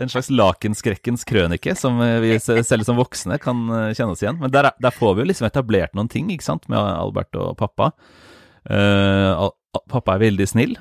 en 0.00 0.12
slags 0.12 0.30
lakenskrekkens 0.32 1.24
krønike 1.28 1.76
som 1.76 2.00
vi 2.24 2.36
selv 2.40 2.88
som 2.88 3.00
voksne 3.00 3.40
kan 3.40 3.64
kjenne 3.92 4.12
oss 4.12 4.24
igjen. 4.24 4.40
Men 4.40 4.52
der, 4.52 4.72
der 4.80 4.96
får 4.96 5.16
vi 5.16 5.24
jo 5.24 5.32
liksom 5.32 5.48
etablert 5.48 5.96
noen 5.96 6.12
ting, 6.12 6.32
ikke 6.32 6.48
sant, 6.48 6.68
med 6.72 6.80
Albert 6.80 7.36
og 7.36 7.56
pappa. 7.60 7.92
Uh, 8.68 9.50
pappa 9.90 10.16
er 10.16 10.26
veldig 10.28 10.48
snill. 10.48 10.76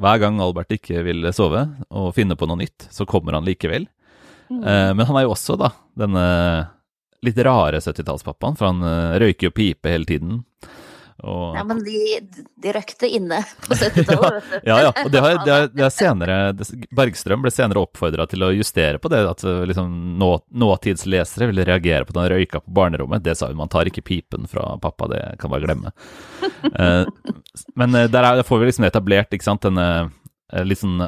Hver 0.00 0.20
gang 0.22 0.38
Albert 0.40 0.72
ikke 0.72 1.02
vil 1.04 1.26
sove 1.36 1.66
og 1.92 2.14
finne 2.16 2.36
på 2.38 2.48
noe 2.48 2.62
nytt, 2.62 2.88
så 2.90 3.06
kommer 3.08 3.36
han 3.36 3.46
likevel. 3.46 3.88
Mm. 4.48 4.62
Uh, 4.62 4.92
men 4.96 5.04
han 5.08 5.18
er 5.18 5.26
jo 5.26 5.34
også 5.34 5.58
da 5.60 5.72
denne 5.98 6.24
litt 7.22 7.38
rare 7.46 7.78
70-tallspappaen, 7.78 8.56
for 8.58 8.70
han 8.70 8.82
uh, 8.82 9.18
røyker 9.22 9.50
jo 9.50 9.54
pipe 9.54 9.92
hele 9.92 10.08
tiden. 10.08 10.42
Og, 11.22 11.56
Ja, 11.56 11.62
men 11.66 11.78
de, 11.86 11.98
de 12.62 12.72
røkte 12.74 13.06
inne 13.06 13.38
på 13.62 13.76
70-tallet, 13.78 14.46
vet 14.50 14.64
du. 14.64 14.68
ja, 14.70 14.78
ja. 14.88 14.92
Og 15.04 15.10
det 15.14 15.22
har, 15.22 15.36
det 15.46 15.52
har, 15.54 15.68
det 15.70 15.84
har 15.84 15.92
senere 16.02 16.38
Bergstrøm 16.98 17.44
ble 17.44 17.52
senere 17.54 17.82
oppfordra 17.84 18.26
til 18.30 18.42
å 18.42 18.50
justere 18.56 18.98
på 19.02 19.10
det, 19.12 19.20
at 19.30 19.44
eh, 19.46 19.62
liksom, 19.70 19.92
nå, 20.18 20.30
nåtidslesere 20.64 21.50
ville 21.52 21.66
reagere 21.68 22.08
på 22.08 22.14
at 22.16 22.20
han 22.24 22.30
røyka 22.34 22.62
på 22.64 22.74
barnerommet. 22.74 23.22
Det 23.22 23.36
sa 23.38 23.50
hun, 23.52 23.60
man 23.60 23.70
tar 23.72 23.90
ikke 23.90 24.04
pipen 24.06 24.50
fra 24.50 24.72
pappa, 24.82 25.08
det 25.12 25.22
kan 25.42 25.52
bare 25.54 25.66
glemme. 25.68 25.94
Eh, 26.72 27.04
men 27.76 27.94
eh, 27.98 28.06
der, 28.08 28.22
er, 28.24 28.36
der 28.38 28.46
får 28.46 28.60
vi 28.62 28.68
liksom 28.68 28.84
etablert, 28.86 29.32
ikke 29.34 29.44
sant, 29.44 29.64
denne 29.66 29.86
eh, 30.54 30.62
litt 30.64 30.78
sånn 30.80 31.02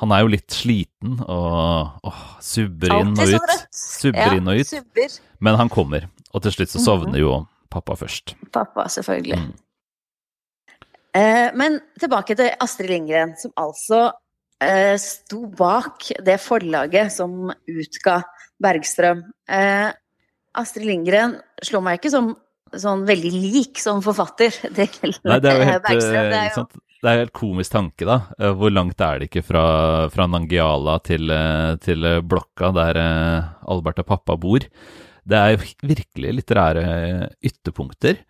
Han 0.00 0.12
er 0.12 0.24
jo 0.24 0.30
litt 0.32 0.52
sliten 0.52 1.20
og 1.22 2.02
åh, 2.06 2.18
subber 2.44 2.92
inn 2.98 3.14
og 3.14 3.22
sånn 3.22 3.38
ut. 3.38 3.68
Subber 3.74 4.26
ja, 4.26 4.40
inn 4.40 4.50
og 4.50 4.58
ut. 4.60 4.68
subber. 4.68 5.14
Men 5.44 5.56
han 5.60 5.70
kommer, 5.72 6.08
og 6.34 6.44
til 6.44 6.54
slutt 6.54 6.74
så 6.74 6.82
sovner 6.82 7.22
jo 7.22 7.38
pappa 7.70 7.96
først. 7.98 8.34
Pappa, 8.54 8.86
selvfølgelig. 8.92 9.38
Mm. 9.38 9.54
Eh, 11.18 11.48
men 11.58 11.78
tilbake 12.00 12.36
til 12.38 12.50
Astrid 12.62 12.90
Lindgren, 12.92 13.32
som 13.40 13.54
altså 13.58 14.02
eh, 14.62 14.94
sto 15.00 15.46
bak 15.58 16.10
det 16.24 16.36
forlaget 16.42 17.14
som 17.14 17.48
utga 17.50 18.20
Bergstrøm. 18.62 19.22
Eh, 19.48 19.88
Astrid 20.58 20.86
Lindgren 20.88 21.38
slår 21.64 21.84
meg 21.86 22.00
ikke 22.00 22.12
som 22.14 22.34
sånn 22.68 23.06
veldig 23.08 23.30
lik 23.32 23.80
som 23.80 24.02
forfatter 24.04 24.52
til 24.76 25.14
Nei, 25.24 25.38
det 25.40 25.50
er 25.54 25.62
jo 25.62 25.70
helt, 25.70 25.86
Bergstrøm. 25.88 26.20
eh, 26.20 26.30
Det 26.34 26.42
er 26.42 26.52
jo? 26.58 26.66
Det 26.98 27.06
er 27.12 27.20
helt 27.22 27.32
komisk 27.38 27.70
tanke, 27.76 28.02
da. 28.08 28.16
Hvor 28.58 28.72
langt 28.74 28.98
er 29.06 29.20
det 29.20 29.28
ikke 29.28 29.44
fra, 29.46 29.60
fra 30.10 30.24
Nangiala 30.26 30.96
til, 31.06 31.30
til 31.78 32.06
blokka 32.26 32.72
der 32.74 32.98
Albert 33.70 34.00
og 34.02 34.08
pappa 34.08 34.34
bor? 34.34 34.66
Det 35.28 35.36
er 35.38 35.60
virkelig 35.84 36.32
litterære 36.38 36.84
ytterpunkter. 37.44 38.22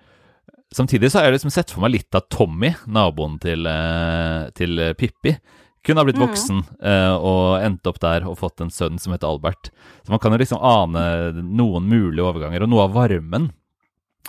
Samtidig 0.74 1.10
så 1.12 1.20
har 1.20 1.28
jeg 1.28 1.38
liksom 1.38 1.52
sett 1.54 1.70
for 1.72 1.84
meg 1.84 1.94
litt 1.94 2.14
av 2.18 2.26
Tommy, 2.28 2.74
naboen 2.90 3.38
til, 3.40 3.64
eh, 3.66 4.50
til 4.58 4.82
Pippi. 4.98 5.36
Kunne 5.86 6.02
ha 6.02 6.04
blitt 6.04 6.18
Mhm. 6.18 6.26
voksen 6.26 6.58
mm. 6.82 7.22
og 7.22 7.62
endt 7.64 7.86
opp 7.86 8.00
der 8.02 8.26
og 8.28 8.36
fått 8.36 8.60
en 8.60 8.68
sønn 8.74 8.98
som 9.00 9.12
heter 9.14 9.28
Albert. 9.30 9.70
Så 10.04 10.10
man 10.10 10.18
kan 10.18 10.32
jo 10.32 10.38
liksom 10.38 10.60
ane 10.60 11.32
noen 11.40 11.86
mulige 11.88 12.26
overganger, 12.26 12.62
og 12.62 12.68
noe 12.68 12.84
av 12.84 12.92
varmen 12.92 13.52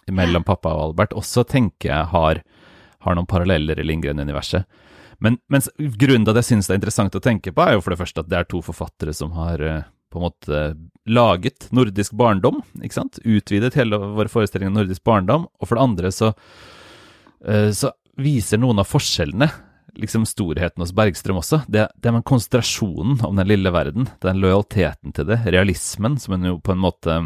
mellom 0.10 0.46
pappa 0.46 0.70
og 0.70 0.94
Albert 0.94 1.18
også 1.18 1.44
tenker 1.46 1.90
jeg 1.90 2.06
har, 2.14 2.42
har 3.02 3.16
noen 3.16 3.28
paralleller 3.28 3.80
i 3.80 3.84
Lindgren-universet. 3.84 4.66
Men 5.20 5.38
grunnen 5.50 6.24
til 6.24 6.32
at 6.32 6.40
jeg 6.40 6.48
syns 6.56 6.68
det 6.70 6.76
er 6.78 6.80
interessant 6.80 7.16
å 7.18 7.20
tenke 7.22 7.52
på, 7.52 7.66
er 7.66 7.74
jo 7.74 7.82
for 7.82 7.92
det 7.92 8.00
første 8.00 8.20
at 8.24 8.30
det 8.30 8.38
er 8.40 8.48
to 8.48 8.62
forfattere 8.64 9.14
som 9.14 9.32
har 9.36 9.60
eh, 9.60 9.82
på 10.10 10.20
en 10.20 10.26
måte 10.26 10.60
laget 11.10 11.70
nordisk 11.76 12.14
barndom, 12.18 12.62
ikke 12.82 12.98
sant? 12.98 13.20
Utvidet 13.26 13.78
hele 13.78 13.98
våre 13.98 14.32
forestilling 14.32 14.72
om 14.72 14.80
nordisk 14.80 15.04
barndom. 15.06 15.48
Og 15.60 15.70
for 15.70 15.78
det 15.78 15.86
andre 15.86 16.12
så, 16.14 16.34
eh, 17.46 17.70
så 17.76 17.94
viser 18.20 18.62
noen 18.62 18.82
av 18.82 18.90
forskjellene 18.90 19.50
liksom 20.00 20.26
storheten 20.26 20.82
hos 20.84 20.94
Bergstrøm 20.96 21.42
også. 21.42 21.64
Det, 21.68 21.88
det 21.96 22.14
med 22.14 22.26
konsentrasjonen 22.28 23.20
om 23.26 23.40
den 23.40 23.50
lille 23.50 23.72
verden, 23.74 24.10
den 24.24 24.42
lojaliteten 24.42 25.14
til 25.16 25.28
det, 25.30 25.42
realismen, 25.48 26.18
som 26.22 26.38
hun 26.38 26.50
jo 26.52 26.58
på 26.64 26.76
en 26.76 26.84
måte 26.84 27.18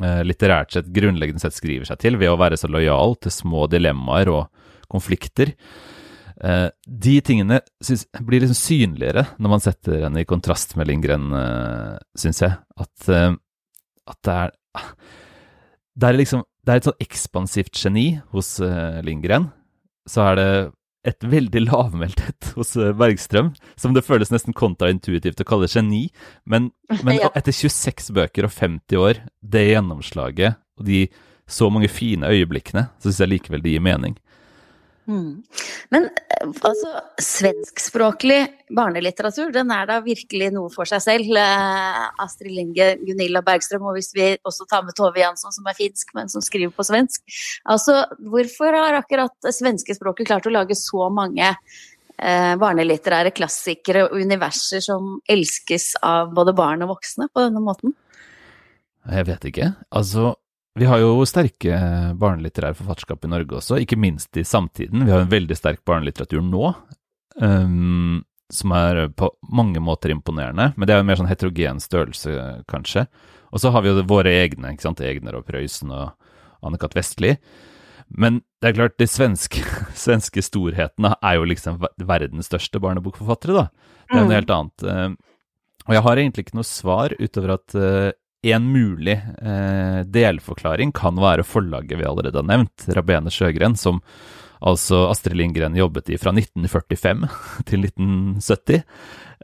eh, 0.00 0.22
litterært 0.26 0.74
sett 0.74 0.90
grunnleggende 0.94 1.42
sett 1.42 1.56
skriver 1.56 1.88
seg 1.88 2.02
til 2.02 2.18
ved 2.20 2.32
å 2.32 2.38
være 2.40 2.58
så 2.60 2.70
lojal 2.70 3.16
til 3.22 3.34
små 3.34 3.66
dilemmaer 3.72 4.32
og 4.32 4.68
konflikter. 4.90 5.54
Eh, 6.40 6.68
de 6.86 7.18
tingene 7.20 7.60
blir 8.24 8.40
liksom 8.40 8.56
synligere 8.56 9.26
når 9.36 9.52
man 9.52 9.60
setter 9.60 10.06
henne 10.06 10.22
i 10.22 10.28
kontrast 10.28 10.72
med 10.78 10.88
Lindgren, 10.88 11.28
uh, 11.36 11.98
syns 12.16 12.40
jeg. 12.40 12.56
At, 12.80 13.08
eh, 13.12 13.34
at 14.08 14.20
det 14.24 14.36
er 14.46 14.56
Det 16.00 16.08
er 16.08 16.16
liksom 16.16 16.44
Det 16.64 16.72
er 16.72 16.76
et 16.80 16.86
sånn 16.88 17.02
ekspansivt 17.02 17.76
geni 17.76 18.20
hos 18.32 18.58
Lindgren. 19.02 19.50
Så 20.08 20.22
er 20.28 20.34
det 20.36 20.50
et 21.08 21.24
veldig 21.24 21.62
lavmælthet 21.70 22.52
hos 22.54 22.74
Bergstrøm, 22.76 23.54
som 23.80 23.94
det 23.96 24.04
føles 24.04 24.30
nesten 24.30 24.52
kontraintuitivt 24.52 25.40
å 25.40 25.48
kalle 25.48 25.68
geni. 25.72 26.10
Men, 26.44 26.70
men 27.02 27.16
Ja. 27.22 27.30
etter 27.34 27.52
26 27.56 28.12
bøker 28.12 28.44
og 28.44 28.52
50 28.52 29.00
år, 29.00 29.22
det 29.40 29.70
gjennomslaget 29.72 30.60
og 30.80 30.86
de 30.86 31.06
så 31.50 31.68
mange 31.72 31.88
fine 31.90 32.28
øyeblikkene, 32.30 32.86
så 33.00 33.08
syns 33.08 33.24
jeg 33.24 33.32
likevel 33.34 33.64
det 33.64 33.72
gir 33.74 33.82
mening. 33.84 34.14
Mm. 35.10 35.42
Men 35.90 36.06
eh, 36.06 36.52
altså, 36.62 36.92
svenskspråklig 37.18 38.38
barnelitteratur, 38.70 39.50
den 39.54 39.72
er 39.74 39.88
da 39.90 39.98
virkelig 40.04 40.52
noe 40.54 40.70
for 40.70 40.86
seg 40.86 41.02
selv. 41.02 41.34
Eh, 41.34 42.04
Astrid 42.22 42.54
Linge, 42.54 42.92
Gunilla 43.02 43.42
Bergstrøm, 43.46 43.88
og 43.90 43.98
hvis 43.98 44.12
vi 44.14 44.30
også 44.46 44.68
tar 44.70 44.86
med 44.86 44.94
Tove 44.98 45.18
Jansson, 45.18 45.54
som 45.56 45.66
er 45.66 45.78
finsk, 45.78 46.14
men 46.14 46.30
som 46.30 46.44
skriver 46.44 46.72
på 46.76 46.86
svensk. 46.86 47.24
Altså, 47.66 48.04
hvorfor 48.30 48.78
har 48.78 49.00
akkurat 49.00 49.34
svenskespråket 49.40 49.80
svenske 49.80 49.96
språket 49.96 50.28
klart 50.28 50.46
å 50.46 50.52
lage 50.52 50.76
så 50.76 51.08
mange 51.12 51.46
eh, 51.50 52.54
barnelitterære 52.60 53.32
klassikere 53.32 54.06
og 54.08 54.20
universer 54.20 54.80
som 54.84 55.18
elskes 55.28 55.94
av 56.02 56.34
både 56.34 56.54
barn 56.56 56.82
og 56.84 56.96
voksne 56.96 57.30
på 57.32 57.46
denne 57.46 57.62
måten? 57.64 57.94
Jeg 59.10 59.26
vet 59.26 59.44
ikke. 59.48 59.72
Altså, 59.90 60.34
vi 60.78 60.86
har 60.86 61.00
jo 61.02 61.24
sterke 61.26 61.74
barnelitterære 62.20 62.76
forfatterskap 62.78 63.24
i 63.26 63.30
Norge 63.32 63.56
også, 63.58 63.78
ikke 63.82 63.98
minst 63.98 64.36
i 64.38 64.44
samtiden. 64.46 65.04
Vi 65.04 65.10
har 65.12 65.24
en 65.24 65.32
veldig 65.32 65.56
sterk 65.58 65.80
barnelitteratur 65.88 66.42
nå, 66.46 66.74
um, 67.42 68.20
som 68.50 68.72
er 68.74 69.08
på 69.14 69.28
mange 69.54 69.80
måter 69.82 70.10
imponerende. 70.14 70.72
Men 70.76 70.86
det 70.86 70.94
er 70.94 71.00
jo 71.00 71.04
en 71.04 71.10
mer 71.10 71.20
sånn 71.20 71.30
heterogen 71.30 71.80
størrelse, 71.82 72.36
kanskje. 72.70 73.06
Og 73.52 73.62
så 73.62 73.70
har 73.74 73.82
vi 73.82 73.90
jo 73.92 74.02
våre 74.06 74.30
egne, 74.44 74.72
ikke 74.74 74.86
sant. 74.88 75.02
Egner 75.02 75.38
og 75.38 75.46
Prøysen 75.46 75.90
og 75.94 76.12
Anne-Cath. 76.66 76.94
Vestli. 76.98 77.36
Men 78.10 78.40
det 78.62 78.70
er 78.72 78.76
klart, 78.78 78.96
de 78.98 79.06
svenske, 79.10 79.62
svenske 80.06 80.42
storhetene 80.42 81.14
er 81.22 81.38
jo 81.38 81.46
liksom 81.50 81.78
verdens 82.06 82.50
største 82.50 82.82
barnebokforfattere, 82.82 83.54
da. 83.54 83.68
Det 84.10 84.16
er 84.16 84.22
Mm. 84.24 84.26
noe 84.28 84.34
helt 84.40 84.50
annet. 84.50 84.82
Eh, 84.82 85.10
Og 85.88 85.94
jeg 85.94 86.02
har 86.02 86.16
egentlig 86.18 86.42
ikke 86.44 86.54
noe 86.58 86.66
svar 86.68 87.12
utover 87.18 87.52
at 87.54 87.74
eh, 87.74 88.12
en 88.42 88.66
mulig 88.72 89.20
eh, 89.42 90.00
delforklaring 90.08 90.92
kan 90.96 91.18
være 91.20 91.44
forlaget 91.44 91.98
vi 92.00 92.06
allerede 92.08 92.40
har 92.40 92.46
nevnt, 92.48 92.86
Rabene 92.96 93.32
Sjøgren, 93.32 93.76
som 93.76 94.00
altså 94.60 95.06
Astrid 95.10 95.36
Lindgren 95.36 95.76
jobbet 95.76 96.08
i 96.12 96.18
fra 96.20 96.32
1945 96.32 97.26
til 97.68 97.84
1970. 97.84 98.80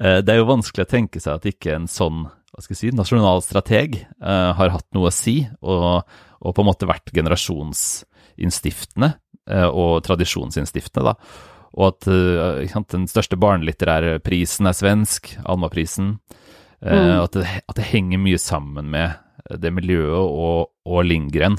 Eh, 0.00 0.18
det 0.24 0.32
er 0.32 0.40
jo 0.40 0.48
vanskelig 0.48 0.86
å 0.86 0.92
tenke 0.94 1.20
seg 1.22 1.36
at 1.36 1.48
ikke 1.52 1.76
en 1.76 1.90
sånn 1.90 2.24
hva 2.56 2.64
skal 2.64 2.72
jeg 2.72 2.80
si, 2.80 2.96
nasjonal 2.96 3.42
strateg 3.44 3.98
eh, 4.00 4.50
har 4.56 4.72
hatt 4.72 4.86
noe 4.96 5.10
å 5.10 5.12
si, 5.12 5.42
og, 5.60 6.06
og 6.40 6.56
på 6.56 6.64
en 6.64 6.68
måte 6.70 6.88
vært 6.88 7.12
generasjonsinnstiftende 7.12 9.10
eh, 9.50 9.68
og 9.68 10.00
tradisjonsinnstiftende, 10.06 11.12
da. 11.12 11.44
Og 11.76 11.90
at 11.90 12.08
eh, 12.08 12.64
sant, 12.72 12.88
den 12.94 13.04
største 13.12 13.36
barnelitterære 13.36 14.22
prisen 14.24 14.70
er 14.70 14.78
svensk, 14.78 15.34
Almaprisen. 15.44 16.14
Eh, 16.16 16.45
Mm. 16.86 17.24
at, 17.24 17.34
det, 17.34 17.46
at 17.66 17.78
det 17.78 17.88
henger 17.90 18.20
mye 18.22 18.38
sammen 18.38 18.90
med 18.92 19.16
det 19.62 19.72
miljøet 19.74 20.16
og, 20.16 20.72
og 20.86 21.06
Lindgren. 21.06 21.58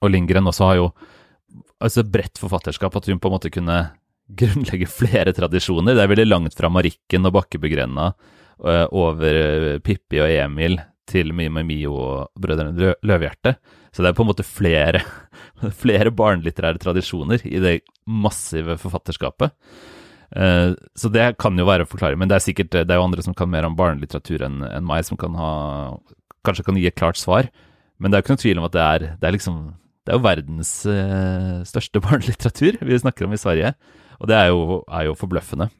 Og 0.00 0.12
Lindgren 0.12 0.48
også 0.50 0.70
har 0.70 0.80
jo 0.80 0.88
altså 1.84 2.04
bredt 2.06 2.40
forfatterskap, 2.40 2.96
at 2.96 3.08
hun 3.10 3.20
på 3.20 3.30
en 3.30 3.36
måte 3.36 3.52
kunne 3.52 3.78
grunnlegge 4.40 4.88
flere 4.90 5.34
tradisjoner. 5.36 5.96
Det 5.96 6.04
er 6.04 6.12
veldig 6.12 6.28
langt 6.28 6.56
fra 6.58 6.70
Marikken 6.72 7.28
og 7.28 7.36
Bakkebugrenna 7.38 8.10
eh, 8.12 8.86
over 8.88 9.40
eh, 9.40 9.78
Pippi 9.84 10.22
og 10.24 10.32
Emil 10.32 10.78
til 11.10 11.34
Mime 11.36 11.64
Mio 11.68 11.96
og 12.00 12.40
Brødrene 12.40 12.72
Lø 12.80 12.94
Løvehjerte. 13.04 13.58
Så 13.92 14.02
det 14.02 14.10
er 14.10 14.16
på 14.16 14.24
en 14.24 14.30
måte 14.32 14.46
flere, 14.46 15.02
flere 15.82 16.12
barnelitterære 16.14 16.80
tradisjoner 16.82 17.44
i 17.46 17.60
det 17.62 17.74
massive 18.08 18.78
forfatterskapet. 18.80 19.52
Eh, 20.32 20.74
Så 20.96 21.10
det 21.12 21.36
kan 21.38 21.56
jo 21.58 21.66
være 21.68 21.86
forklaring, 21.86 22.18
men 22.18 22.28
det 22.28 22.36
er 22.38 22.46
sikkert 22.46 22.70
det 22.72 22.90
er 22.90 22.98
jo 23.00 23.06
andre 23.06 23.22
som 23.22 23.34
kan 23.34 23.50
mer 23.50 23.66
om 23.68 23.76
barnelitteratur 23.76 24.44
enn 24.46 24.62
en 24.64 24.86
meg, 24.86 25.04
som 25.04 25.16
kan 25.20 25.34
ha 25.34 25.52
kanskje 26.44 26.64
kan 26.64 26.76
gi 26.76 26.86
et 26.86 26.98
klart 26.98 27.16
svar. 27.16 27.48
Men 27.98 28.10
det 28.10 28.16
er 28.16 28.22
jo 28.22 28.24
ikke 28.26 28.34
noen 28.34 28.44
tvil 28.44 28.58
om 28.60 28.68
at 28.68 28.74
det 28.76 28.84
er, 28.84 29.06
det 29.20 29.28
er 29.28 29.36
liksom 29.36 29.74
det 30.04 30.12
er 30.12 30.18
jo 30.18 30.24
verdens 30.26 30.72
eh, 30.90 31.62
største 31.64 32.00
barnelitteratur 32.04 32.76
vi 32.84 32.98
snakker 33.00 33.24
om 33.24 33.32
i 33.32 33.40
Sverige, 33.40 33.72
og 34.20 34.28
det 34.28 34.36
er 34.36 34.50
jo, 34.52 34.82
er 34.92 35.08
jo 35.08 35.16
forbløffende. 35.16 35.70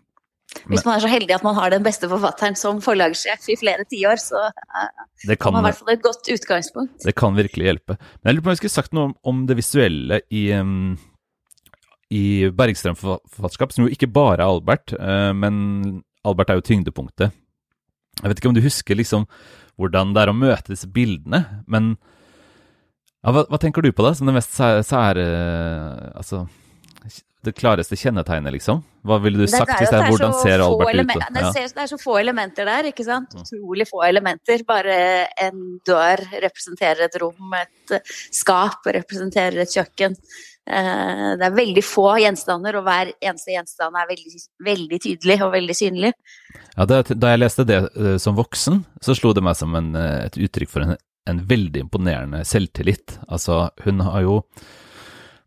Hvis 0.71 0.85
man 0.87 0.95
er 0.95 1.03
så 1.03 1.11
heldig 1.11 1.35
at 1.35 1.43
man 1.45 1.57
har 1.59 1.73
den 1.73 1.83
beste 1.83 2.07
forfatteren 2.09 2.55
som 2.57 2.79
forlagssjef 2.85 3.49
i 3.51 3.57
flere 3.59 3.85
tiår, 3.91 4.21
så 4.23 4.45
eh, 4.49 5.03
Det 5.27 5.37
kan, 5.41 5.53
man 5.53 5.65
i 5.65 5.69
hvert 5.69 5.81
fall 5.81 5.95
et 5.97 6.05
godt 6.05 6.31
utgangspunkt. 6.31 7.03
det 7.05 7.15
kan 7.19 7.35
virkelig 7.37 7.67
hjelpe. 7.69 7.97
Men 8.23 8.31
jeg 8.31 8.37
lurer 8.37 8.45
på 8.45 8.49
om 8.49 8.55
jeg 8.55 8.63
skulle 8.63 8.77
sagt 8.77 8.95
noe 8.97 9.11
om, 9.11 9.15
om 9.25 9.43
det 9.49 9.57
visuelle 9.59 10.21
i, 10.31 10.45
um, 10.57 10.95
i 12.15 12.25
Bergstrøm 12.55 12.97
forfatterskap, 12.99 13.75
som 13.75 13.87
jo 13.87 13.93
ikke 13.93 14.11
bare 14.13 14.39
er 14.39 14.47
Albert, 14.47 14.95
eh, 14.95 15.33
men 15.37 16.03
Albert 16.25 16.53
er 16.53 16.61
jo 16.61 16.67
tyngdepunktet. 16.69 17.35
Jeg 18.21 18.31
vet 18.31 18.41
ikke 18.41 18.51
om 18.53 18.57
du 18.57 18.65
husker 18.65 18.99
liksom 18.99 19.27
hvordan 19.81 20.13
det 20.15 20.23
er 20.23 20.31
å 20.31 20.37
møte 20.39 20.71
disse 20.71 20.89
bildene, 20.91 21.41
men 21.67 21.97
ja, 23.25 23.33
hva, 23.33 23.43
hva 23.49 23.59
tenker 23.59 23.83
du 23.83 23.91
på 23.91 24.05
da, 24.07 24.13
som 24.15 24.29
det 24.29 24.37
mest 24.37 24.53
sære, 24.55 24.85
sære 24.87 25.25
Altså, 26.15 26.45
det 27.45 27.53
klareste 27.59 27.97
kjennetegnet, 27.99 28.55
liksom? 28.57 28.81
Hva 29.05 29.19
ville 29.23 29.43
du 29.43 29.51
sagt 29.51 29.73
hvis 29.77 29.91
det 29.93 29.99
er 30.01 30.09
hvordan 30.09 30.33
ser 30.41 30.63
Albert 30.65 30.95
ut? 30.95 31.13
Det, 31.13 31.43
Ja. 31.43 31.51
det 31.53 31.83
er 31.85 31.91
så 31.91 31.99
få 32.01 32.17
elementer 32.21 32.65
der, 32.69 32.89
ikke 32.91 33.05
sant? 33.05 33.35
Mm. 33.35 33.43
Utrolig 33.45 33.87
få 33.91 34.03
elementer. 34.09 34.65
Bare 34.67 34.97
en 35.45 35.79
dør 35.87 36.23
representerer 36.47 37.05
et 37.07 37.19
rom, 37.21 37.55
et 37.61 37.95
eh, 37.99 38.15
skap 38.33 38.87
representerer 38.97 39.61
et 39.65 39.75
kjøkken. 39.77 40.17
Eh, 40.67 41.37
Det 41.37 41.45
er 41.45 41.57
veldig 41.59 41.85
få 41.85 42.07
gjenstander, 42.25 42.79
og 42.81 42.85
hver 42.89 43.13
eneste 43.21 43.53
gjenstand 43.53 43.97
er 44.01 44.09
veldig, 44.09 44.45
veldig 44.65 45.01
tydelig 45.05 45.41
og 45.45 45.53
veldig 45.53 45.77
synlig. 45.77 46.13
Ja, 46.77 46.87
da, 46.87 47.03
jeg 47.05 47.43
leste 47.43 47.67
det 47.69 47.83
eh, 47.97 48.17
som 48.19 48.37
voksen, 48.39 48.85
så 49.05 49.15
slo 49.15 49.35
det 49.37 49.45
meg 49.45 49.57
som 49.61 49.75
en, 49.77 49.93
et 49.97 50.39
uttrykk 50.41 50.71
for 50.73 50.87
en, 50.87 50.97
en 51.29 51.45
veldig 51.49 51.85
imponerende 51.85 52.41
selvtillit. 52.49 53.19
Altså, 53.29 53.69
hun 53.85 54.01
har 54.01 54.25
jo 54.25 54.41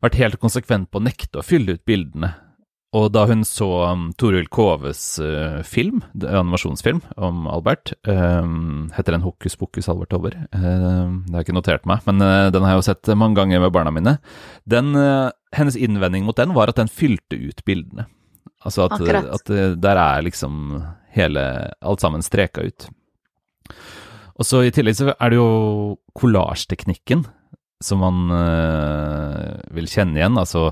vært 0.08 0.20
helt 0.22 0.42
konsekvent 0.42 0.92
på 0.92 1.02
å 1.02 1.08
nekte 1.08 1.42
å 1.42 1.46
fylle 1.46 1.78
ut 1.78 1.88
bildene. 1.88 2.34
Og 2.96 3.10
da 3.12 3.26
hun 3.28 3.44
så 3.46 3.68
um, 3.92 4.08
Toril 4.18 4.48
Koves 4.54 5.02
uh, 5.20 5.60
film, 5.68 6.00
animasjonsfilm 6.16 7.02
om 7.20 7.44
Albert, 7.52 7.92
um, 8.08 8.88
heter 8.96 9.18
den 9.18 9.26
Hokus 9.26 9.58
pokus 9.60 9.90
Albert 9.92 10.16
Over? 10.16 10.38
Uh, 10.56 11.20
det 11.28 11.36
har 11.36 11.42
jeg 11.42 11.50
ikke 11.50 11.58
notert 11.58 11.90
meg, 11.90 12.06
men 12.08 12.24
uh, 12.24 12.48
den 12.54 12.64
har 12.64 12.74
jeg 12.74 12.82
jo 12.82 12.88
sett 12.88 13.12
mange 13.20 13.38
ganger 13.42 13.62
med 13.66 13.76
barna 13.76 13.92
mine. 13.94 14.16
Den, 14.68 14.96
eh, 14.96 15.28
hennes 15.56 15.78
innvending 15.80 16.26
mot 16.28 16.40
den 16.40 16.56
var 16.56 16.72
at 16.72 16.80
den 16.80 16.92
fylte 16.92 17.36
ut 17.36 17.62
bildene. 17.68 18.08
Altså 18.66 18.88
at, 18.88 19.04
at 19.04 19.52
eh, 19.54 19.76
der 19.78 20.00
er 20.02 20.24
liksom 20.26 20.80
hele 21.16 21.44
Alt 21.82 22.04
sammen 22.04 22.26
streka 22.26 22.66
ut. 22.66 22.88
Og 24.38 24.46
så 24.46 24.64
i 24.66 24.74
tillegg 24.74 24.98
så 24.98 25.12
er 25.14 25.34
det 25.34 25.40
jo 25.40 25.98
kollasjteknikken 26.18 27.26
som 27.84 28.02
man 28.02 28.32
eh, 28.34 29.58
vil 29.78 29.90
kjenne 29.92 30.20
igjen. 30.20 30.40
Altså 30.40 30.72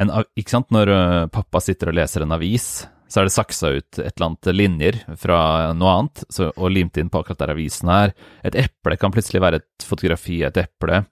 en, 0.00 0.10
ikke 0.38 0.56
sant, 0.56 0.72
når 0.74 0.92
eh, 0.92 1.20
pappa 1.32 1.62
sitter 1.62 1.92
og 1.92 1.98
leser 1.98 2.24
en 2.24 2.34
avis, 2.34 2.68
så 3.12 3.20
er 3.20 3.28
det 3.28 3.34
saksa 3.34 3.70
ut 3.76 3.98
et 4.00 4.14
eller 4.14 4.28
annet 4.30 4.50
linjer 4.56 4.98
fra 5.20 5.38
noe 5.76 5.96
annet 5.98 6.22
så, 6.32 6.48
og 6.56 6.72
limt 6.72 6.96
inn 6.96 7.10
på 7.12 7.20
akkurat 7.20 7.42
der 7.44 7.52
avisen 7.54 7.92
er. 7.92 8.14
Et 8.46 8.56
eple 8.64 8.96
kan 9.00 9.12
plutselig 9.12 9.42
være 9.44 9.60
et 9.60 9.86
fotografi 9.86 10.40
et 10.46 10.62
eple. 10.64 11.02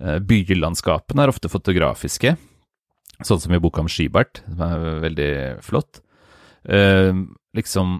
Eh, 0.00 0.18
Bylandskapene 0.24 1.26
er 1.26 1.32
ofte 1.32 1.52
fotografiske, 1.52 2.34
sånn 3.20 3.42
som 3.42 3.54
i 3.54 3.60
boka 3.62 3.84
om 3.84 3.90
Skibert, 3.92 4.42
som 4.48 4.64
er 4.66 5.04
veldig 5.04 5.30
flott. 5.64 6.02
Uh, 6.66 7.14
liksom 7.54 7.92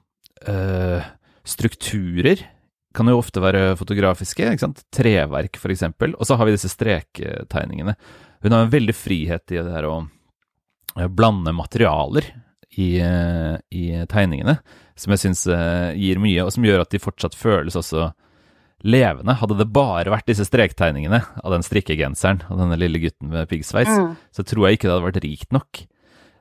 uh, 0.50 1.04
Strukturer 1.46 2.40
kan 2.96 3.08
jo 3.12 3.18
ofte 3.20 3.42
være 3.44 3.76
fotografiske, 3.78 4.48
ikke 4.48 4.64
sant? 4.64 4.82
treverk 4.94 5.58
for 5.60 5.72
eksempel, 5.74 6.14
og 6.16 6.26
så 6.28 6.36
har 6.40 6.48
vi 6.48 6.56
disse 6.56 6.72
strektegningene. 6.72 7.94
Hun 8.42 8.52
har 8.56 8.64
en 8.66 8.72
veldig 8.72 8.94
frihet 8.96 9.52
i 9.54 9.60
det 9.60 9.72
her 9.76 9.88
å 9.88 9.96
eh, 10.98 11.08
blande 11.08 11.52
materialer 11.56 12.28
i, 12.76 12.96
eh, 13.00 13.56
i 13.72 13.86
tegningene, 14.10 14.58
som 14.96 15.12
jeg 15.12 15.22
syns 15.26 15.42
gir 15.96 16.20
mye, 16.22 16.44
og 16.46 16.52
som 16.54 16.64
gjør 16.64 16.82
at 16.86 16.92
de 16.94 17.00
fortsatt 17.02 17.34
føles 17.36 17.76
også 17.76 18.10
levende. 18.86 19.34
Hadde 19.40 19.56
det 19.58 19.66
bare 19.72 20.12
vært 20.12 20.28
disse 20.28 20.44
strektegningene 20.48 21.20
av 21.42 21.52
den 21.52 21.64
strikkegenseren 21.64 22.42
og 22.50 22.60
denne 22.60 22.78
lille 22.80 23.00
gutten 23.02 23.28
med 23.32 23.48
piggsveis, 23.50 23.88
Mm. 23.92 24.16
så 24.32 24.44
tror 24.44 24.66
jeg 24.68 24.78
ikke 24.78 24.88
det 24.88 24.94
hadde 24.96 25.08
vært 25.12 25.24
rikt 25.24 25.52
nok. 25.52 25.82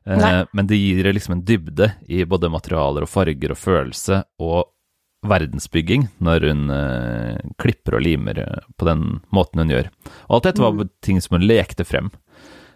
Eh, 0.05 0.17
Nei. 0.19 0.45
men 0.53 0.67
det 0.67 0.77
gir 0.77 1.03
liksom 1.12 1.33
en 1.33 1.41
dybde 1.43 1.93
i 2.07 2.24
både 2.25 2.51
materialer 2.51 3.01
og 3.03 3.09
farger 3.09 3.51
og 3.51 3.57
følelse 3.57 4.24
og 4.39 4.67
verdensbygging 5.29 6.08
når 6.24 6.46
hun 6.50 6.62
eh, 6.74 7.39
klipper 7.62 7.98
og 7.98 8.05
limer 8.05 8.39
eh, 8.44 8.67
på 8.77 8.88
den 8.88 9.22
måten 9.36 9.63
hun 9.63 9.74
gjør. 9.74 9.89
Og 10.29 10.38
alt 10.39 10.48
dette 10.51 10.63
var 10.63 10.75
Mm. 10.75 10.89
ting 11.01 11.22
som 11.22 11.38
hun 11.38 11.48
lekte 11.48 11.86
frem 11.88 12.12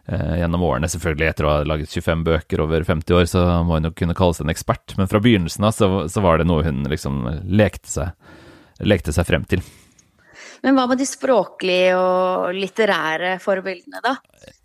eh, 0.08 0.40
gjennom 0.42 0.64
årene. 0.66 0.90
Selvfølgelig 0.92 1.30
etter 1.30 1.46
å 1.48 1.54
ha 1.54 1.64
laget 1.68 1.90
25 1.94 2.24
bøker 2.28 2.64
over 2.64 2.84
50 2.88 3.16
år, 3.18 3.28
så 3.30 3.44
må 3.66 3.78
hun 3.80 3.90
jo 3.90 3.96
kunne 3.96 4.18
kalle 4.18 4.34
seg 4.38 4.48
en 4.48 4.54
ekspert. 4.56 4.98
Men 4.98 5.12
fra 5.12 5.22
begynnelsen 5.24 5.68
av 5.68 5.76
så, 5.78 5.90
så 6.10 6.24
var 6.26 6.40
det 6.40 6.48
noe 6.50 6.66
hun 6.66 6.84
liksom 6.90 7.22
lekte 7.46 7.90
seg, 7.92 8.34
lekte 8.82 9.14
seg 9.16 9.28
frem 9.28 9.46
til. 9.50 9.62
Men 10.64 10.76
hva 10.76 10.88
med 10.90 11.00
de 11.00 11.06
språklige 11.08 11.94
og 11.96 12.50
litterære 12.58 13.38
forbildene, 13.40 14.02
da? 14.04 14.18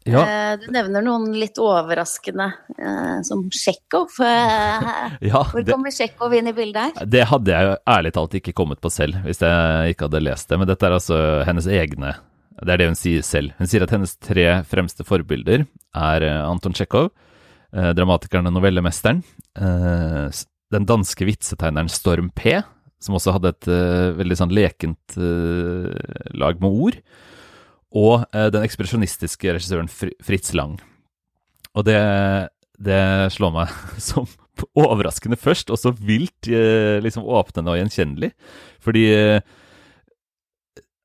Ja, 0.05 0.21
Eh, 0.29 0.57
Du 0.61 0.67
nevner 0.73 1.01
noen 1.03 1.31
litt 1.33 1.57
overraskende, 1.59 2.51
eh, 2.79 3.23
som 3.25 3.47
Tsjekhov. 3.51 4.11
Eh, 4.21 5.17
ja 5.31 5.41
Hvor 5.49 5.65
kommer 5.67 5.91
Tsjekhov 5.95 6.35
inn 6.37 6.51
i 6.51 6.53
bildet 6.57 6.99
her? 7.01 7.07
Det 7.09 7.25
hadde 7.31 7.51
jeg 7.55 7.69
jo 7.71 7.75
ærlig 7.95 8.13
talt 8.13 8.37
ikke 8.39 8.53
kommet 8.57 8.81
på 8.85 8.91
selv, 8.93 9.17
hvis 9.25 9.41
jeg 9.41 9.95
ikke 9.95 10.09
hadde 10.11 10.21
lest 10.27 10.49
det. 10.53 10.59
Men 10.61 10.69
dette 10.69 10.87
er 10.87 10.97
altså 10.99 11.19
hennes 11.49 11.67
egne 11.67 12.13
Det 12.61 12.71
er 12.71 12.79
det 12.83 12.87
hun 12.93 12.99
sier 13.01 13.25
selv. 13.27 13.51
Hun 13.59 13.67
sier 13.67 13.83
at 13.83 13.91
hennes 13.97 14.13
tre 14.23 14.45
fremste 14.69 15.05
forbilder 15.09 15.65
er 15.97 16.23
eh, 16.29 16.43
Anton 16.47 16.77
Tsjekhov, 16.77 17.09
eh, 17.75 17.91
dramatikeren 17.97 18.47
og 18.53 18.55
novellemesteren, 18.61 19.25
den 20.75 20.87
danske 20.89 21.27
vitsetegneren 21.29 21.89
Storm 21.93 22.31
P, 22.35 22.57
som 23.01 23.15
også 23.19 23.35
hadde 23.37 23.53
et 23.53 23.67
veldig 24.19 24.37
sånn 24.41 24.55
lekent 24.55 25.15
lag 26.35 26.59
med 26.63 26.71
ord, 26.87 26.97
og 27.95 28.25
eh, 28.35 28.49
den 28.53 28.65
ekspresjonistiske 28.67 29.55
regissøren 29.55 29.91
Fritz 29.91 30.55
Lang. 30.57 30.79
Og 31.75 31.87
det, 31.87 31.99
det 32.79 33.03
slår 33.35 33.55
meg 33.55 33.77
som 34.11 34.27
overraskende 34.79 35.39
først, 35.41 35.71
og 35.75 35.81
så 35.81 35.95
vilt 35.95 36.51
eh, 36.51 36.99
liksom 37.05 37.27
åpnende 37.27 37.75
og 37.75 37.81
gjenkjennelig. 37.81 38.33
Fordi 38.83 39.07
eh, 39.15 39.39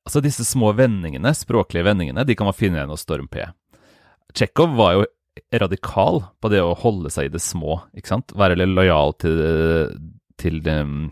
altså 0.06 0.22
disse 0.24 0.46
små 0.46 0.74
vendingene, 0.78 1.34
språklige 1.36 1.86
vendingene, 1.86 2.26
de 2.26 2.36
kan 2.38 2.50
man 2.50 2.58
finne 2.58 2.80
igjen 2.80 2.92
hos 2.94 3.06
Storm 3.06 3.30
P. 3.30 3.46
Tsjekhov 4.34 4.76
var 4.78 4.98
jo 4.98 5.08
radikal 5.62 6.24
på 6.42 6.50
det 6.52 6.60
å 6.62 6.76
holde 6.78 7.10
seg 7.10 7.28
i 7.28 7.32
det 7.32 7.40
små, 7.42 7.80
ikke 7.96 8.12
sant? 8.12 8.34
Være 8.38 8.58
lojal 8.66 9.14
til, 9.22 9.38
til 10.38 10.58
um, 10.66 11.08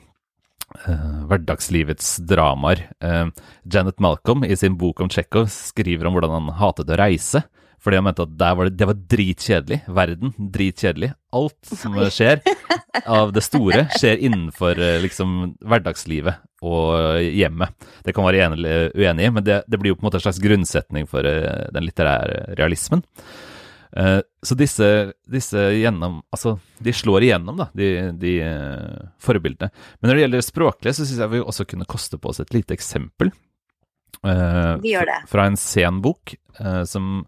eh, 0.87 1.07
hverdagslivets 1.31 2.17
dramaer. 2.29 2.85
Uh, 3.05 3.29
Janet 3.65 4.01
Malcolm 4.01 4.45
i 4.45 4.57
sin 4.57 4.77
bok 4.79 5.01
om 5.01 5.11
Tsjekhov 5.13 5.49
skriver 5.53 6.09
om 6.09 6.17
hvordan 6.17 6.35
han 6.37 6.53
hatet 6.61 6.91
å 6.93 6.99
reise. 7.01 7.45
Fordi 7.79 8.01
han 8.01 8.09
mente 8.09 8.25
at 8.27 8.35
var 8.59 8.67
det, 8.67 8.75
det 8.75 8.89
var 8.91 8.99
dritkjedelig. 9.15 9.81
Verden, 9.95 10.33
dritkjedelig. 10.37 11.13
Alt 11.39 11.75
som 11.79 11.95
skjer 12.11 12.43
av 13.19 13.31
det 13.37 13.45
store, 13.47 13.85
skjer 13.95 14.25
innenfor 14.29 14.81
uh, 14.83 14.97
liksom 15.05 15.37
hverdagslivet 15.63 16.43
og 16.67 17.23
hjemmet. 17.23 17.91
Det 18.03 18.15
kan 18.17 18.27
være 18.27 18.49
enig 18.49 18.73
uenig 18.99 19.29
i, 19.29 19.31
men 19.31 19.45
det, 19.47 19.61
det 19.71 19.79
blir 19.79 19.93
jo 19.93 19.99
på 20.01 20.03
en 20.03 20.09
måte 20.09 20.19
en 20.19 20.25
slags 20.27 20.41
grunnsetning 20.43 21.07
for 21.07 21.23
den 21.23 21.87
litterære 21.87 22.57
realismen. 22.59 23.05
Eh, 23.97 24.21
Så 24.45 24.55
disse, 24.55 25.13
disse 25.27 25.57
gjennom 25.81 26.21
Altså, 26.33 26.59
de 26.81 26.93
slår 26.93 27.23
igjennom, 27.27 27.57
da, 27.57 27.69
de, 27.75 28.13
de 28.13 28.35
eh, 28.45 29.07
forbildene. 29.19 29.71
Men 30.01 30.11
når 30.11 30.15
det 30.19 30.25
gjelder 30.27 30.45
språklige, 30.47 30.95
så 30.95 31.07
syns 31.07 31.19
jeg 31.25 31.31
vi 31.33 31.41
også 31.41 31.67
kunne 31.67 31.87
koste 31.89 32.19
på 32.21 32.29
oss 32.31 32.41
et 32.41 32.53
lite 32.55 32.75
eksempel. 32.77 33.33
eh, 34.25 34.75
Vi 34.83 34.93
gjør 34.95 35.07
det. 35.07 35.21
Fra 35.29 35.47
en 35.47 35.57
sen 35.57 36.01
bok, 36.03 36.35
som 36.87 37.25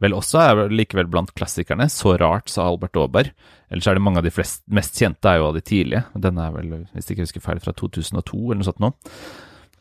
vel 0.00 0.12
også 0.16 0.38
er 0.40 0.68
likevel 0.72 1.08
blant 1.10 1.32
klassikerne. 1.34 1.84
'Så 1.90 2.16
rart', 2.18 2.48
sa 2.48 2.62
Albert 2.70 2.96
Aaberg. 2.96 3.32
Ellers 3.70 3.86
er 3.86 3.94
det 3.94 4.02
mange 4.02 4.18
av 4.18 4.24
de 4.24 4.30
flest, 4.30 4.62
mest 4.68 4.94
kjente 4.94 5.26
er 5.28 5.38
jo 5.38 5.48
av 5.48 5.54
de 5.54 5.60
tidlige. 5.60 6.04
Denne 6.16 6.46
er 6.46 6.52
vel, 6.52 6.86
hvis 6.94 7.06
jeg 7.10 7.16
ikke 7.18 7.26
husker 7.26 7.40
feil, 7.40 7.60
fra 7.60 7.72
2002 7.72 8.38
eller 8.52 8.62
noe 8.62 8.64
sånt 8.70 8.80
nå. 8.80 8.92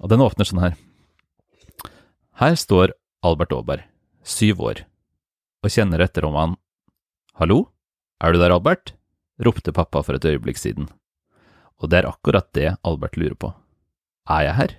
Og 0.01 0.09
den 0.09 0.19
åpner 0.19 0.45
sånn 0.45 0.59
her. 0.61 0.75
Her 2.39 2.55
står 2.55 2.91
Albert 3.23 3.51
Aaberg, 3.51 3.83
syv 4.23 4.59
år, 4.63 4.83
og 5.63 5.73
kjenner 5.73 6.03
etter 6.03 6.25
om 6.27 6.37
han 6.39 6.55
Hallo, 7.39 7.69
er 8.19 8.33
du 8.33 8.39
der, 8.39 8.51
Albert? 8.51 8.93
ropte 9.39 9.71
pappa 9.71 10.01
for 10.03 10.17
et 10.17 10.25
øyeblikk 10.27 10.59
siden. 10.59 10.89
Og 11.79 11.91
det 11.91 12.01
er 12.01 12.09
akkurat 12.09 12.49
det 12.55 12.73
Albert 12.83 13.15
lurer 13.15 13.37
på. 13.39 13.53
Er 14.27 14.43
jeg 14.49 14.55
her? 14.57 14.73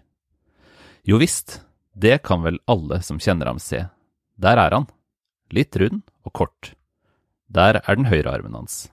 Jo 1.08 1.16
visst, 1.20 1.62
det 1.96 2.20
kan 2.28 2.44
vel 2.44 2.60
alle 2.68 3.00
som 3.02 3.20
kjenner 3.20 3.48
ham 3.48 3.60
se. 3.62 3.86
Der 4.36 4.60
er 4.60 4.76
han, 4.76 4.86
litt 5.52 5.76
rund 5.80 6.02
og 6.24 6.34
kort. 6.36 6.74
Der 7.48 7.80
er 7.80 7.96
den 7.96 8.10
høyre 8.10 8.36
armen 8.36 8.54
hans, 8.54 8.90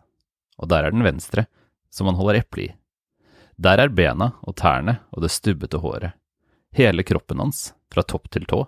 og 0.58 0.71
der 0.71 0.88
er 0.88 0.95
den 0.95 1.04
venstre, 1.06 1.45
som 1.91 2.08
han 2.08 2.17
holder 2.17 2.39
eplet 2.39 2.71
i. 2.71 2.76
Der 3.60 3.84
er 3.84 3.91
bena 3.91 4.32
og 4.47 4.56
tærne 4.56 5.00
og 5.12 5.23
det 5.26 5.34
stubbete 5.34 5.82
håret, 5.84 6.15
hele 6.71 7.04
kroppen 7.04 7.43
hans, 7.43 7.73
fra 7.91 8.04
topp 8.04 8.32
til 8.32 8.47
tå. 8.50 8.63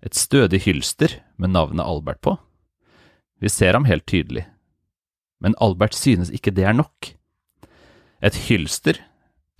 Et 0.00 0.16
stødig 0.16 0.62
hylster 0.64 1.18
med 1.36 1.52
navnet 1.52 1.84
Albert 1.84 2.20
på. 2.24 2.36
Vi 3.40 3.48
ser 3.52 3.76
ham 3.76 3.88
helt 3.88 4.06
tydelig. 4.08 4.46
Men 5.40 5.56
Albert 5.60 5.96
synes 5.96 6.32
ikke 6.32 6.52
det 6.56 6.66
er 6.68 6.76
nok. 6.76 7.12
Et 8.20 8.36
hylster, 8.48 9.00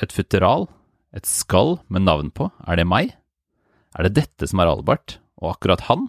et 0.00 0.12
futteral, 0.12 0.68
et 1.16 1.26
skall 1.28 1.78
med 1.88 2.04
navn 2.04 2.30
på, 2.32 2.50
er 2.68 2.80
det 2.80 2.88
meg? 2.88 3.14
Er 3.96 4.06
det 4.06 4.16
dette 4.20 4.48
som 4.48 4.60
er 4.62 4.70
Albert, 4.70 5.18
og 5.40 5.54
akkurat 5.54 5.88
han? 5.88 6.08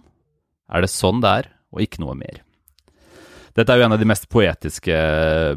Er 0.72 0.84
det 0.84 0.92
sånn 0.92 1.20
det 1.24 1.32
er, 1.42 1.48
og 1.72 1.84
ikke 1.84 2.02
noe 2.04 2.16
mer? 2.16 2.42
Dette 3.56 3.72
er 3.72 3.80
jo 3.80 3.88
en 3.88 3.96
av 3.96 4.00
de 4.00 4.08
mest 4.08 4.28
poetiske 4.32 4.94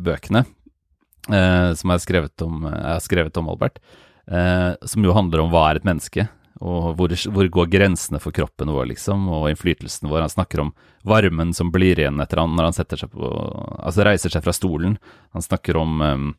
bøkene 0.04 0.42
eh, 0.44 1.70
som 1.80 1.94
er 1.94 2.02
skrevet 2.04 2.44
om, 2.44 2.66
er 2.68 3.04
skrevet 3.04 3.38
om 3.40 3.52
Albert, 3.54 3.80
eh, 4.28 4.74
som 4.84 5.06
jo 5.06 5.16
handler 5.16 5.44
om 5.44 5.54
hva 5.54 5.70
er 5.70 5.80
et 5.80 5.88
menneske, 5.88 6.28
Og 6.64 6.94
hvor, 6.96 7.12
hvor, 7.12 7.48
går 7.52 7.72
grensene 7.74 8.20
for 8.24 8.36
kroppen 8.36 8.72
vår, 8.72 8.88
liksom, 8.94 9.28
og 9.28 9.50
innflytelsen 9.50 10.08
vår? 10.08 10.24
Han 10.24 10.32
snakker 10.32 10.64
om 10.64 10.72
varmen 11.08 11.52
som 11.56 11.72
blir 11.74 12.00
igjen 12.00 12.22
etter 12.24 12.40
han 12.40 12.56
når 12.56 12.70
han 12.70 12.78
setter 12.78 13.02
seg 13.02 13.12
på 13.12 13.28
Altså 13.28 14.06
reiser 14.08 14.32
seg 14.32 14.46
fra 14.46 14.56
stolen. 14.56 14.96
Han 15.36 15.44
snakker 15.44 15.76
om 15.82 16.00
um, 16.00 16.30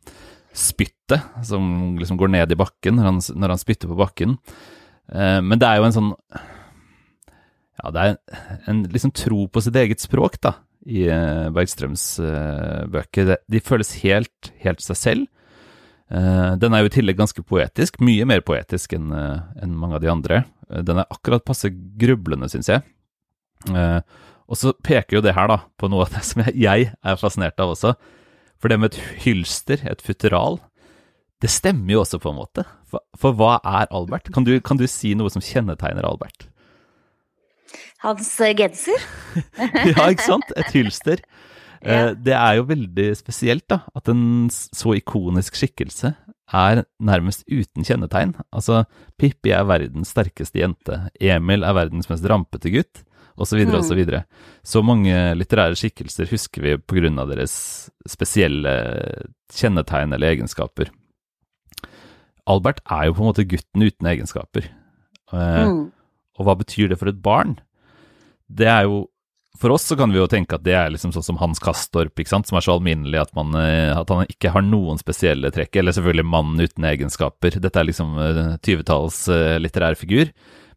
spyttet 0.57 1.21
som 1.45 1.95
liksom 2.01 2.17
går 2.17 2.33
ned 2.33 2.53
i 2.53 2.57
bakken 2.57 2.97
når 2.97 3.11
han, 3.11 3.21
når 3.37 3.53
han 3.53 3.61
spytter 3.61 3.91
på 3.91 3.99
bakken. 3.99 4.37
Uh, 5.13 5.39
men 5.45 5.61
det 5.61 5.69
er 5.69 5.79
jo 5.79 5.87
en 5.87 5.95
sånn 5.95 6.13
Ja, 7.77 7.91
det 7.93 8.01
er 8.01 8.09
en, 8.09 8.21
en 8.73 8.83
liksom 8.89 9.13
tro 9.13 9.45
på 9.53 9.61
sitt 9.61 9.77
eget 9.77 10.01
språk, 10.01 10.41
da, 10.41 10.57
i 10.89 11.05
uh, 11.13 11.53
Bergstrøms 11.53 12.15
uh, 12.25 12.89
bøker. 12.89 13.35
De 13.45 13.61
føles 13.61 13.99
helt, 14.01 14.53
helt 14.65 14.81
seg 14.81 14.97
selv. 14.97 15.29
Uh, 16.07 16.55
den 16.55 16.71
er 16.71 16.85
jo 16.85 16.87
i 16.87 16.93
tillegg 16.93 17.17
ganske 17.19 17.43
poetisk, 17.43 17.99
mye 17.99 18.27
mer 18.29 18.43
poetisk 18.47 18.93
enn 18.95 19.09
uh, 19.11 19.43
en 19.59 19.73
mange 19.75 19.97
av 19.97 20.03
de 20.05 20.11
andre. 20.11 20.43
Uh, 20.69 20.79
den 20.87 21.01
er 21.01 21.09
akkurat 21.11 21.43
passe 21.47 21.71
grublende, 21.99 22.47
syns 22.51 22.71
jeg. 22.71 22.85
og 24.47 24.55
så 24.55 24.71
peker 24.85 25.17
jo 25.17 25.21
det 25.25 25.33
her 25.35 25.49
da 25.49 25.57
på 25.81 25.89
noe 25.91 26.05
av 26.05 26.13
det 26.13 26.21
som 26.23 26.43
jeg 26.47 26.91
er 26.93 27.19
fascinert 27.19 27.59
av 27.59 27.73
også. 27.73 27.95
For 28.61 28.71
det 28.71 28.77
med 28.79 28.93
et 28.93 29.23
hylster, 29.25 29.81
et 29.83 30.01
futteral, 30.01 30.61
det 31.43 31.51
stemmer 31.51 31.97
jo 31.97 32.03
også 32.03 32.19
på 32.21 32.31
en 32.31 32.39
måte. 32.39 32.63
For, 32.89 33.03
for 33.17 33.35
hva 33.37 33.57
er 33.65 33.89
Albert? 33.93 34.31
Kan 34.33 34.47
du, 34.47 34.55
kan 34.63 34.79
du 34.79 34.87
si 34.89 35.11
noe 35.17 35.33
som 35.33 35.43
kjennetegner 35.43 36.07
Albert? 36.07 36.47
Hans 38.05 38.29
genser? 38.57 39.03
ja, 39.91 40.07
ikke 40.07 40.23
sant? 40.23 40.55
Et 40.55 40.71
hylster. 40.77 41.21
Ja. 41.87 41.97
Eh, 42.09 42.13
det 42.19 42.35
er 42.35 42.57
jo 42.59 42.67
veldig 42.67 43.09
spesielt 43.15 43.67
da, 43.71 43.81
at 43.95 44.09
en 44.11 44.49
så 44.51 44.95
ikonisk 44.97 45.55
skikkelse 45.55 46.13
er 46.57 46.83
nærmest 47.03 47.43
uten 47.47 47.87
kjennetegn. 47.87 48.33
Altså, 48.55 48.85
Pippi 49.19 49.51
er 49.55 49.67
verdens 49.67 50.11
sterkeste 50.15 50.61
jente, 50.61 51.01
Emil 51.19 51.65
er 51.67 51.75
verdens 51.75 52.09
mest 52.11 52.27
rampete 52.27 52.71
gutt, 52.73 53.03
osv., 53.37 53.63
mm. 53.67 53.75
osv. 53.79 54.03
Så, 54.03 54.21
så 54.75 54.83
mange 54.85 55.15
litterære 55.37 55.77
skikkelser 55.79 56.29
husker 56.31 56.65
vi 56.65 56.77
av 56.77 57.31
deres 57.31 57.57
spesielle 58.07 58.77
kjennetegn 59.53 60.15
eller 60.15 60.35
egenskaper. 60.35 60.91
Albert 62.47 62.79
er 62.87 63.07
jo 63.07 63.17
på 63.17 63.23
en 63.23 63.31
måte 63.31 63.47
gutten 63.47 63.83
uten 63.83 64.07
egenskaper. 64.07 64.69
Eh, 65.35 65.63
mm. 65.67 65.85
Og 66.37 66.47
hva 66.47 66.55
betyr 66.59 66.91
det 66.91 66.99
for 66.99 67.11
et 67.11 67.21
barn? 67.23 67.57
Det 68.47 68.69
er 68.71 68.87
jo 68.87 69.07
for 69.59 69.73
oss 69.73 69.85
så 69.89 69.95
kan 69.97 70.11
vi 70.13 70.19
jo 70.19 70.27
tenke 70.29 70.57
at 70.57 70.63
det 70.65 70.75
er 70.77 70.91
liksom 70.93 71.11
sånn 71.15 71.25
som 71.25 71.39
Hans 71.41 71.61
Kastorp, 71.63 72.13
ikke 72.19 72.31
sant? 72.31 72.49
som 72.49 72.59
er 72.59 72.65
så 72.65 72.75
alminnelig 72.77 73.19
at, 73.21 73.33
man, 73.37 73.55
eh, 73.59 73.91
at 73.93 74.09
han 74.13 74.27
ikke 74.29 74.51
har 74.53 74.65
noen 74.65 74.99
spesielle 75.01 75.51
trekk. 75.53 75.79
Eller 75.79 75.95
selvfølgelig 75.95 76.27
mannen 76.27 76.61
uten 76.63 76.87
egenskaper. 76.89 77.57
Dette 77.63 77.81
er 77.81 77.89
liksom 77.89 78.13
20-talls 78.65 79.23
uh, 79.31 79.37
uh, 79.37 79.55
litterær 79.61 79.97
figur. 79.99 80.31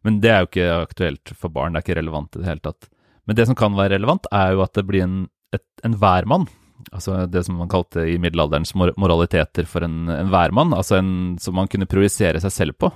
Men 0.05 0.17
det 0.23 0.31
er 0.33 0.41
jo 0.41 0.49
ikke 0.49 0.71
aktuelt 0.79 1.33
for 1.37 1.53
barn, 1.53 1.75
det 1.75 1.81
er 1.81 1.85
ikke 1.85 1.99
relevant 1.99 2.35
i 2.35 2.41
det 2.41 2.49
hele 2.49 2.65
tatt. 2.65 2.89
Men 3.29 3.37
det 3.37 3.45
som 3.47 3.57
kan 3.57 3.77
være 3.77 3.95
relevant, 3.95 4.25
er 4.33 4.55
jo 4.55 4.63
at 4.65 4.73
det 4.77 4.87
blir 4.89 5.05
en, 5.05 5.19
et, 5.53 5.65
en 5.85 5.97
værmann. 6.01 6.47
Altså 6.89 7.27
det 7.29 7.43
som 7.45 7.59
man 7.61 7.69
kalte 7.69 8.07
i 8.09 8.17
middelalderens 8.21 8.73
moraliteter 8.73 9.67
for 9.69 9.85
en, 9.85 10.09
en 10.09 10.31
værmann. 10.33 10.73
Altså 10.73 10.97
en 10.97 11.11
som 11.41 11.55
man 11.59 11.69
kunne 11.69 11.89
projisere 11.89 12.41
seg 12.41 12.55
selv 12.55 12.79
på. 12.81 12.89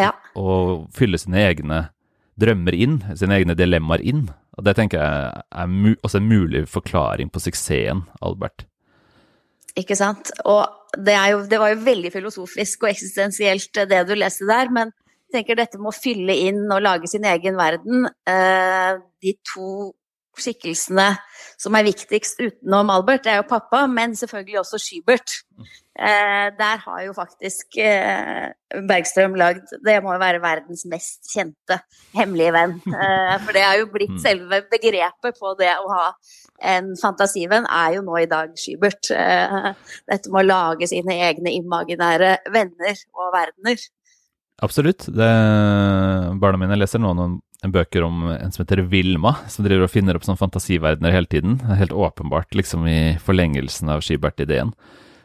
Ja. 0.00 0.10
Og 0.34 0.88
fylle 0.94 1.20
sine 1.22 1.44
egne 1.46 1.84
drømmer 2.40 2.74
inn, 2.74 2.98
sine 3.14 3.38
egne 3.38 3.54
dilemmaer 3.58 4.02
inn. 4.02 4.26
Og 4.54 4.64
Det 4.64 4.76
tenker 4.78 5.02
jeg 5.02 5.42
er 5.50 5.96
også 6.06 6.20
en 6.20 6.30
mulig 6.30 6.64
forklaring 6.70 7.30
på 7.32 7.42
suksessen, 7.42 8.04
Albert. 8.22 8.66
Ikke 9.74 9.96
sant. 9.98 10.30
Og 10.46 10.62
det, 10.94 11.16
jo, 11.32 11.40
det, 11.50 11.58
var 11.58 11.72
jo 11.72 11.82
veldig 11.86 12.12
filosofisk 12.14 12.84
og 12.84 12.92
eksistensielt 12.92 13.82
det 13.90 14.04
du 14.06 14.14
leste 14.14 14.46
der, 14.46 14.70
men 14.70 14.92
jeg 15.26 15.40
tenker 15.40 15.58
dette 15.58 15.80
med 15.80 15.90
å 15.90 15.96
fylle 15.96 16.36
inn 16.46 16.62
og 16.70 16.84
lage 16.84 17.10
sin 17.10 17.26
egen 17.26 17.58
verden, 17.58 18.06
eh, 18.30 19.00
de 19.24 19.34
to 19.50 19.90
skikkelsene 20.42 21.12
som 21.60 21.76
er 21.78 21.86
viktigst 21.86 22.40
utenom 22.42 22.90
Albert, 22.92 23.24
det 23.24 23.32
er 23.32 23.40
jo 23.40 23.48
pappa, 23.48 23.84
men 23.90 24.16
selvfølgelig 24.18 24.60
også 24.60 24.80
Skybert. 24.82 25.36
Eh, 25.94 26.46
der 26.58 26.80
har 26.82 27.02
jo 27.04 27.12
faktisk 27.14 27.76
eh, 27.78 28.48
Bergstrøm 28.88 29.36
lagd 29.38 29.70
Det 29.86 29.92
må 30.02 30.16
jo 30.16 30.18
være 30.18 30.40
verdens 30.42 30.82
mest 30.90 31.30
kjente 31.30 31.78
hemmelige 32.16 32.54
venn. 32.56 32.74
Eh, 32.90 33.36
for 33.44 33.54
det 33.54 33.62
er 33.62 33.78
jo 33.78 33.90
blitt 33.92 34.16
mm. 34.16 34.22
selve 34.24 34.64
begrepet 34.72 35.38
på 35.38 35.54
det 35.60 35.70
å 35.78 35.86
ha 35.92 36.08
en 36.74 36.92
fantasivenn, 36.98 37.66
er 37.70 37.98
jo 37.98 38.04
nå 38.06 38.18
i 38.22 38.30
dag 38.30 38.54
Skybert. 38.58 39.12
Eh, 39.14 39.70
dette 40.10 40.32
med 40.32 40.42
å 40.42 40.48
lage 40.48 40.90
sine 40.90 41.20
egne 41.28 41.54
imaginære 41.54 42.36
venner 42.54 43.04
og 43.14 43.30
verdener. 43.34 43.86
Absolutt. 44.62 45.06
Det, 45.10 45.30
barna 46.40 46.60
mine 46.60 46.78
leser 46.78 47.02
nå 47.02 47.10
noen 47.16 47.40
bøker 47.72 48.04
om 48.04 48.26
en 48.28 48.52
som 48.52 48.62
heter 48.62 48.84
Vilma, 48.90 49.34
som 49.50 49.64
driver 49.64 49.86
og 49.86 49.92
finner 49.92 50.16
opp 50.16 50.26
sånne 50.26 50.40
fantasiverdener 50.40 51.14
hele 51.14 51.30
tiden. 51.30 51.58
Helt 51.78 51.94
åpenbart 51.96 52.54
liksom 52.54 52.86
i 52.90 53.16
forlengelsen 53.24 53.90
av 53.92 54.04
Skybert-ideen. 54.04 54.74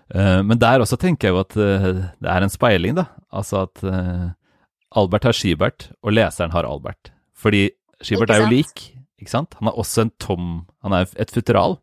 Uh, 0.10 0.42
men 0.42 0.58
der 0.58 0.82
også 0.82 0.98
tenker 0.98 1.30
jeg 1.30 1.36
jo 1.36 1.42
at 1.44 1.58
uh, 1.60 1.89
det 2.18 2.32
er 2.32 2.46
en 2.46 2.54
speiling, 2.54 2.96
da. 2.98 3.10
Altså 3.30 3.65
at 3.68 3.84
uh, 3.86 4.32
Albert 4.98 5.28
har 5.30 5.38
Skibert, 5.38 5.89
og 6.02 6.15
leseren 6.15 6.56
har 6.56 6.65
Albert. 6.65 7.12
Fordi 7.38 7.68
Skibert 8.02 8.34
er 8.34 8.42
jo 8.42 8.50
lik, 8.50 8.88
ikke 9.22 9.36
sant? 9.36 9.54
Han 9.60 9.70
er 9.70 9.78
også 9.78 10.08
en 10.08 10.15
tom 10.24 10.48
Han 10.88 10.96
er 10.96 11.10
et 11.20 11.32
futteral, 11.34 11.78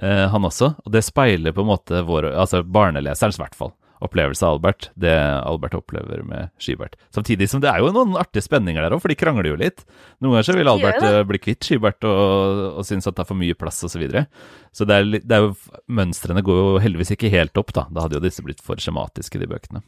han 0.00 0.46
også. 0.46 0.68
Og 0.86 0.92
det 0.94 1.02
speiler 1.02 1.52
på 1.52 1.64
en 1.64 1.68
måte 1.72 2.00
vår, 2.06 2.28
altså 2.38 2.62
barneleserens, 2.62 3.36
i 3.36 3.42
hvert 3.42 3.56
fall 3.58 3.72
opplevelse 4.04 4.46
av 4.46 4.56
Albert, 4.56 4.88
det 4.98 5.12
Albert 5.12 5.76
opplever 5.76 6.22
med 6.26 6.50
Skibert. 6.60 6.96
Samtidig 7.14 7.50
som 7.50 7.60
det 7.62 7.70
er 7.70 7.82
jo 7.82 7.92
noen 7.94 8.16
artige 8.20 8.46
spenninger 8.46 8.82
der 8.82 8.96
òg, 8.96 9.02
for 9.02 9.12
de 9.12 9.18
krangler 9.18 9.50
jo 9.50 9.60
litt. 9.60 9.84
Noen 10.18 10.38
ganger 10.38 10.48
så 10.48 10.56
vil 10.56 10.72
Albert 10.72 11.04
uh, 11.04 11.20
bli 11.28 11.40
kvitt 11.42 11.66
Skibert 11.66 12.06
og, 12.08 12.64
og 12.80 12.88
synes 12.88 13.08
at 13.08 13.18
det 13.18 13.24
er 13.24 13.30
for 13.30 13.40
mye 13.40 13.56
plass 13.58 13.82
osv. 13.84 13.92
Så, 13.92 14.00
videre. 14.00 14.26
så 14.72 14.86
det 14.88 14.96
er, 14.96 15.08
det 15.20 15.36
er 15.36 15.44
jo, 15.44 15.54
mønstrene 15.92 16.44
går 16.46 16.60
jo 16.60 16.68
heldigvis 16.80 17.12
ikke 17.16 17.32
helt 17.32 17.58
opp, 17.60 17.74
da. 17.76 17.84
Da 17.92 18.06
hadde 18.06 18.16
jo 18.16 18.24
disse 18.24 18.44
blitt 18.46 18.62
for 18.64 18.80
skjematiske, 18.80 19.40
de 19.40 19.48
bøkene. 19.50 19.82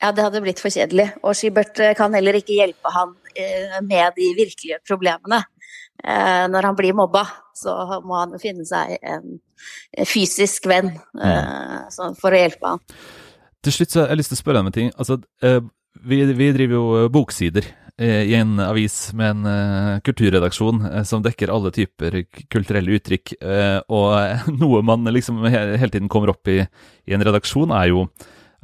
Ja, 0.00 0.10
det 0.10 0.24
hadde 0.24 0.40
blitt 0.42 0.62
for 0.62 0.72
kjedelig. 0.72 1.10
Og 1.20 1.36
Skybert 1.36 1.78
eh, 1.84 1.92
kan 1.98 2.14
heller 2.16 2.38
ikke 2.38 2.56
hjelpe 2.56 2.90
han 2.94 3.12
eh, 3.36 3.76
med 3.84 4.16
de 4.16 4.32
virkelige 4.38 4.80
problemene. 4.88 5.44
Når 6.02 6.66
han 6.66 6.74
blir 6.74 6.96
mobba, 6.98 7.20
så 7.54 8.00
må 8.02 8.16
han 8.16 8.32
finne 8.42 8.64
seg 8.66 8.96
en 9.06 9.36
fysisk 10.08 10.64
venn 10.66 10.88
for 11.14 12.32
å 12.32 12.40
hjelpe 12.40 12.72
han. 12.72 12.80
Til 13.62 13.74
slutt 13.76 13.94
så 13.94 14.02
har 14.02 14.10
jeg 14.12 14.22
lyst 14.22 14.32
til 14.32 14.40
å 14.40 14.42
spørre 14.42 14.58
deg 14.58 14.64
om 14.64 14.72
en 14.72 14.74
ting. 14.74 14.90
Altså, 14.98 15.18
eh, 15.46 15.60
vi, 16.02 16.18
vi, 16.34 16.50
driver 16.56 16.74
jo 16.74 16.82
eh, 16.98 17.08
boksider 17.14 17.68
eh, 17.94 18.24
i 18.32 18.34
en 18.34 18.56
avis 18.64 18.96
med 19.18 19.36
en 19.36 20.02
kulturredaksjon 20.06 20.82
som 21.06 21.22
dekker 21.22 21.52
alle 21.54 21.70
typer 21.74 22.22
kulturelle 22.50 22.98
uttrykk. 22.98 23.36
Og 23.94 24.52
noe 24.62 24.82
man 24.86 25.06
liksom 25.14 25.44
hele 25.46 25.92
tiden 25.92 26.10
kommer 26.12 26.34
opp 26.34 26.50
i 26.50 26.62
i 26.62 27.14
en 27.14 27.22
redaksjon, 27.26 27.70
er 27.74 27.92
jo, 27.92 28.06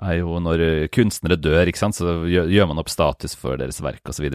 er 0.03 0.21
jo 0.21 0.43
når 0.43 0.67
kunstnere 0.95 1.39
dør, 1.39 1.71
ikke 1.71 1.81
sant? 1.81 1.99
så 1.99 2.21
gjør 2.27 2.71
man 2.71 2.83
opp 2.83 2.91
status 2.91 3.39
for 3.39 3.59
deres 3.59 3.81
verk 3.83 4.11
osv. 4.11 4.31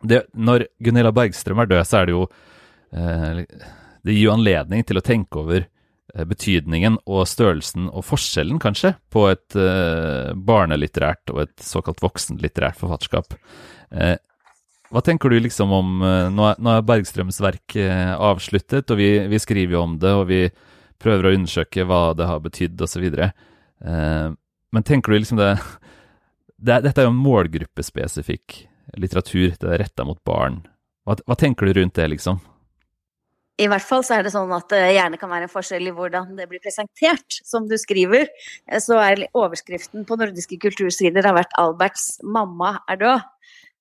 Når 0.00 0.68
Gunilla 0.80 1.12
Bergstrøm 1.12 1.60
er 1.60 1.72
død, 1.72 1.84
så 1.88 2.00
er 2.00 2.08
det 2.08 2.16
jo 2.16 2.22
Det 4.00 4.14
gir 4.16 4.24
jo 4.24 4.32
anledning 4.32 4.84
til 4.84 5.00
å 5.00 5.04
tenke 5.04 5.40
over 5.40 5.68
betydningen 6.26 6.98
og 7.06 7.28
størrelsen 7.28 7.88
og 7.90 8.04
forskjellen, 8.08 8.58
kanskje, 8.62 8.94
på 9.12 9.26
et 9.30 9.58
uh, 9.58 10.32
barnelitterært 10.34 11.32
og 11.34 11.44
et 11.44 11.54
såkalt 11.64 12.02
voksenlitterært 12.02 12.78
forfatterskap. 12.80 13.36
Uh, 13.94 14.16
hva 14.90 15.04
tenker 15.06 15.30
du 15.30 15.38
liksom 15.38 15.70
om 15.70 16.00
Nå 16.34 16.46
er, 16.48 16.56
er 16.58 16.80
Bergstrøms 16.82 17.36
verk 17.38 17.76
avsluttet, 17.78 18.90
og 18.90 18.98
vi, 18.98 19.12
vi, 19.30 19.38
skriver 19.38 19.76
jo 19.76 19.84
om 19.84 19.92
det, 20.02 20.10
og 20.18 20.24
vi 20.26 20.40
prøver 21.00 21.28
å 21.28 21.34
undersøke 21.36 21.86
hva 21.86 22.00
det 22.18 22.26
har 22.26 22.42
betydd, 22.42 22.82
osv. 22.82 23.06
Uh, 23.14 24.34
men 24.74 24.86
tenker 24.86 25.12
du 25.12 25.20
liksom 25.20 25.38
det, 25.38 25.52
det 26.66 26.82
Dette 26.88 27.04
er 27.04 27.08
jo 27.08 27.16
målgruppespesifikk 27.16 28.64
litteratur, 28.98 29.54
det 29.60 29.70
er 29.70 29.84
retta 29.84 30.06
mot 30.06 30.18
barn. 30.26 30.64
Hva, 31.06 31.16
hva 31.26 31.36
tenker 31.38 31.68
du 31.68 31.78
rundt 31.78 31.94
det, 31.98 32.08
liksom? 32.16 32.40
I 33.58 33.66
hvert 33.68 33.84
fall 33.84 34.04
så 34.06 34.16
er 34.16 34.24
det 34.24 34.32
sånn 34.32 34.52
at 34.56 34.70
det 34.72 34.94
gjerne 34.94 35.18
kan 35.20 35.30
være 35.32 35.48
en 35.48 35.52
forskjell 35.52 35.90
i 35.90 35.94
hvordan 35.96 36.36
det 36.38 36.46
blir 36.48 36.62
presentert. 36.62 37.40
Som 37.44 37.66
du 37.68 37.76
skriver, 37.80 38.28
eh, 38.68 38.80
så 38.80 39.00
er 39.02 39.26
overskriften 39.34 40.06
på 40.08 40.16
nordiske 40.20 40.60
kultursider 40.62 41.26
har 41.26 41.36
vært 41.36 41.56
'Alberts 41.58 42.20
mamma 42.22 42.78
er 42.88 42.96
død'. 42.96 43.28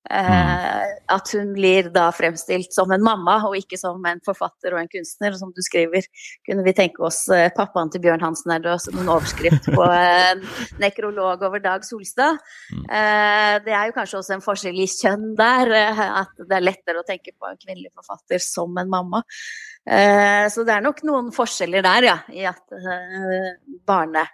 Mm. 0.09 0.95
At 1.11 1.29
hun 1.35 1.51
blir 1.53 1.89
da 1.93 2.07
fremstilt 2.15 2.73
som 2.73 2.91
en 2.93 3.03
mamma, 3.03 3.35
og 3.45 3.57
ikke 3.59 3.77
som 3.77 4.03
en 4.07 4.21
forfatter 4.25 4.73
og 4.73 4.81
en 4.81 4.89
kunstner. 4.91 5.35
Som 5.37 5.51
du 5.55 5.61
skriver, 5.65 6.05
kunne 6.47 6.63
vi 6.65 6.73
tenke 6.77 7.03
oss 7.05 7.21
eh, 7.33 7.49
pappaen 7.55 7.91
til 7.93 8.03
Bjørn 8.05 8.23
Hansen 8.23 8.53
er 8.55 8.63
død 8.63 8.83
som 8.85 9.01
en 9.01 9.11
overskrift 9.15 9.69
på 9.75 9.85
en 9.85 10.45
nekrolog 10.83 11.43
over 11.45 11.63
Dag 11.63 11.85
Solstad. 11.87 12.39
Mm. 12.73 12.85
Det 13.65 13.73
er 13.75 13.89
jo 13.89 13.97
kanskje 13.97 14.21
også 14.21 14.37
en 14.37 14.45
forskjell 14.45 14.79
i 14.81 14.87
kjønn 14.89 15.33
der, 15.37 15.73
at 16.23 16.31
det 16.39 16.57
er 16.57 16.65
lettere 16.65 17.01
å 17.01 17.07
tenke 17.07 17.35
på 17.35 17.49
en 17.49 17.59
kvinnelig 17.59 17.91
forfatter 17.93 18.41
som 18.43 18.77
en 18.79 18.89
mamma. 18.89 19.21
Så 19.85 20.65
det 20.67 20.73
er 20.73 20.83
nok 20.85 21.01
noen 21.07 21.29
forskjeller 21.33 21.85
der, 21.85 22.07
ja, 22.09 22.17
i 22.33 22.45
at 22.49 22.63
barne 23.87 24.25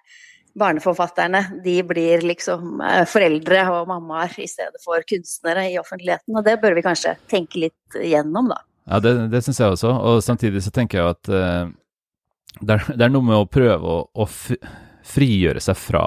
barneforfatterne 0.55 1.41
de 1.63 1.75
blir 1.83 2.23
liksom 2.23 2.79
eh, 2.81 3.03
foreldre 3.09 3.65
og 3.73 3.89
mammaer 3.91 4.37
i 4.39 4.47
stedet 4.49 4.79
for 4.83 5.03
kunstnere 5.07 5.67
i 5.71 5.79
offentligheten. 5.81 6.35
Og 6.35 6.45
det 6.47 6.57
bør 6.61 6.77
vi 6.77 6.85
kanskje 6.85 7.15
tenke 7.31 7.65
litt 7.67 7.99
gjennom, 7.99 8.53
da. 8.53 8.61
Ja, 8.85 9.01
det, 9.01 9.15
det 9.33 9.41
syns 9.43 9.59
jeg 9.59 9.75
også. 9.75 9.91
Og 9.91 10.21
samtidig 10.23 10.61
så 10.63 10.71
tenker 10.73 11.01
jeg 11.01 11.15
at 11.15 11.31
uh, 11.33 11.73
det, 12.61 12.77
er, 12.77 12.87
det, 12.93 13.01
er, 13.01 13.11
noe 13.11 13.25
med 13.25 13.39
å 13.39 13.49
prøve 13.49 13.81
å, 13.81 13.97
å 14.13 14.27
frigjøre 15.05 15.63
seg 15.63 15.77
fra 15.79 16.05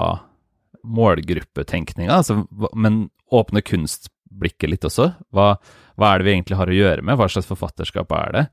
målgruppetenkninga, 0.79 2.21
altså, 2.21 2.45
men 2.79 3.09
åpne 3.35 3.61
kunstblikket 3.67 4.71
litt 4.71 4.87
også. 4.87 5.11
Hva, 5.35 5.51
hva, 5.99 6.13
er 6.13 6.21
det 6.21 6.29
vi 6.29 6.33
egentlig 6.37 6.57
har 6.59 6.71
å 6.71 6.77
gjøre 6.77 7.03
med? 7.03 7.19
Hva 7.19 7.27
slags 7.29 7.49
forfatterskap 7.49 8.15
er 8.15 8.35
det? 8.37 8.45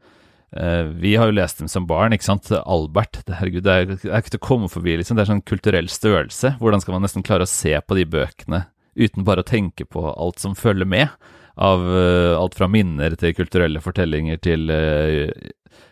Uh, 0.54 0.86
vi 1.02 1.16
har 1.18 1.26
jo 1.26 1.34
lest 1.34 1.58
dem 1.58 1.68
som 1.68 1.88
barn, 1.88 2.14
ikke 2.14 2.28
sant. 2.28 2.48
Albert, 2.62 3.18
det, 3.26 3.38
herregud, 3.40 3.64
det 3.66 3.72
er, 3.74 3.88
det 3.90 4.10
er 4.10 4.22
ikke 4.22 4.36
til 4.36 4.42
å 4.42 4.46
komme 4.46 4.70
forbi, 4.70 4.94
liksom. 5.00 5.18
Det 5.18 5.24
er 5.24 5.32
sånn 5.32 5.46
kulturell 5.46 5.90
størrelse. 5.90 6.54
Hvordan 6.60 6.82
skal 6.82 6.96
man 6.96 7.06
nesten 7.06 7.26
klare 7.26 7.46
å 7.46 7.50
se 7.50 7.74
på 7.82 7.98
de 7.98 8.06
bøkene 8.12 8.66
uten 8.96 9.26
bare 9.26 9.42
å 9.42 9.48
tenke 9.48 9.84
på 9.84 10.04
alt 10.12 10.40
som 10.42 10.56
følger 10.56 10.88
med? 10.88 11.10
Av 11.56 11.82
uh, 11.82 12.36
alt 12.38 12.56
fra 12.58 12.68
minner 12.70 13.16
til 13.18 13.34
kulturelle 13.36 13.82
fortellinger 13.82 14.38
til 14.44 14.70
uh, 14.70 15.32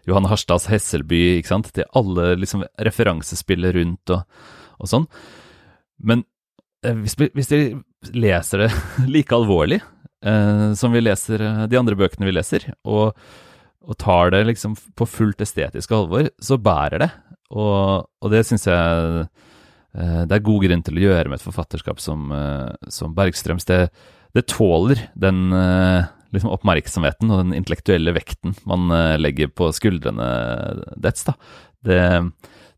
Johan 0.09 0.29
Harstads 0.31 0.69
Hesselby, 0.71 1.41
ikke 1.41 1.51
sant. 1.51 1.73
Til 1.75 1.89
alle 1.99 2.35
liksom 2.39 2.63
referansespillet 2.87 3.75
rundt 3.75 4.15
og, 4.15 4.23
og 4.79 4.91
sånn. 4.91 5.09
Men 6.05 6.23
hvis, 6.85 7.17
hvis 7.17 7.49
de 7.49 7.59
leser 8.13 8.67
det 8.67 8.71
like 9.15 9.33
alvorlig 9.33 9.81
som 10.77 10.93
vi 10.93 11.03
leser 11.03 11.43
de 11.69 11.77
andre 11.77 11.97
bøkene 12.01 12.25
vi 12.25 12.33
leser, 12.33 12.65
og 12.89 13.13
og 13.85 13.99
tar 14.01 14.33
det 14.35 14.45
liksom 14.49 14.75
på 14.97 15.07
fullt 15.09 15.43
estetisk 15.45 15.93
alvor, 15.95 16.31
så 16.43 16.59
bærer 16.61 17.05
det. 17.05 17.11
Og, 17.55 18.07
og 18.07 18.33
det 18.33 18.43
syns 18.49 18.67
jeg 18.69 19.25
eh, 19.95 20.21
det 20.25 20.37
er 20.37 20.47
god 20.47 20.65
grunn 20.65 20.85
til 20.87 20.99
å 20.99 21.05
gjøre 21.05 21.31
med 21.31 21.39
et 21.39 21.47
forfatterskap 21.47 22.01
som, 22.03 22.31
eh, 22.35 22.91
som 22.93 23.15
Bergstrøms. 23.17 23.69
Det, 23.69 23.89
det, 24.35 24.47
tåler 24.51 25.05
den 25.21 25.53
eh, 25.55 26.09
liksom 26.35 26.53
oppmerksomheten 26.55 27.31
og 27.31 27.45
den 27.45 27.57
intellektuelle 27.61 28.15
vekten 28.17 28.57
man 28.69 28.89
legger 29.21 29.53
på 29.55 29.71
skuldrene 29.77 30.31
dets. 30.99 31.29
da. 31.29 31.37
Det, 31.85 32.01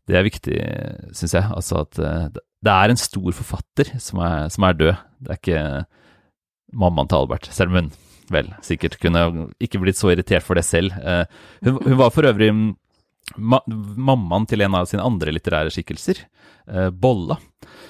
det 0.07 0.19
er 0.19 0.27
viktig, 0.27 0.59
syns 1.17 1.33
jeg. 1.39 1.47
Altså 1.55 1.81
at 1.87 1.97
det 1.97 2.73
er 2.73 2.91
en 2.91 2.99
stor 3.01 3.31
forfatter 3.33 3.95
som 4.03 4.21
er, 4.21 4.51
som 4.53 4.67
er 4.67 4.77
død. 4.77 4.93
Det 5.23 5.33
er 5.33 5.41
ikke 5.41 5.63
mammaen 6.77 7.09
til 7.09 7.23
Albert, 7.23 7.49
selv 7.49 7.73
om 7.73 7.79
hun 7.79 7.89
vel 8.33 8.51
sikkert 8.65 8.97
kunne 9.01 9.23
ikke 9.63 9.81
blitt 9.81 9.99
så 9.99 10.11
irritert 10.13 10.45
for 10.45 10.59
det 10.59 10.65
selv. 10.67 10.95
Eh, 10.97 11.23
hun, 11.65 11.79
hun 11.83 11.97
var 11.99 12.13
for 12.15 12.27
øvrig 12.29 12.51
ma 13.35 13.59
mammaen 13.67 14.47
til 14.47 14.63
en 14.63 14.77
av 14.79 14.87
sine 14.87 15.03
andre 15.03 15.33
litterære 15.35 15.71
skikkelser, 15.73 16.23
eh, 16.71 16.89
Bolla, 16.91 17.39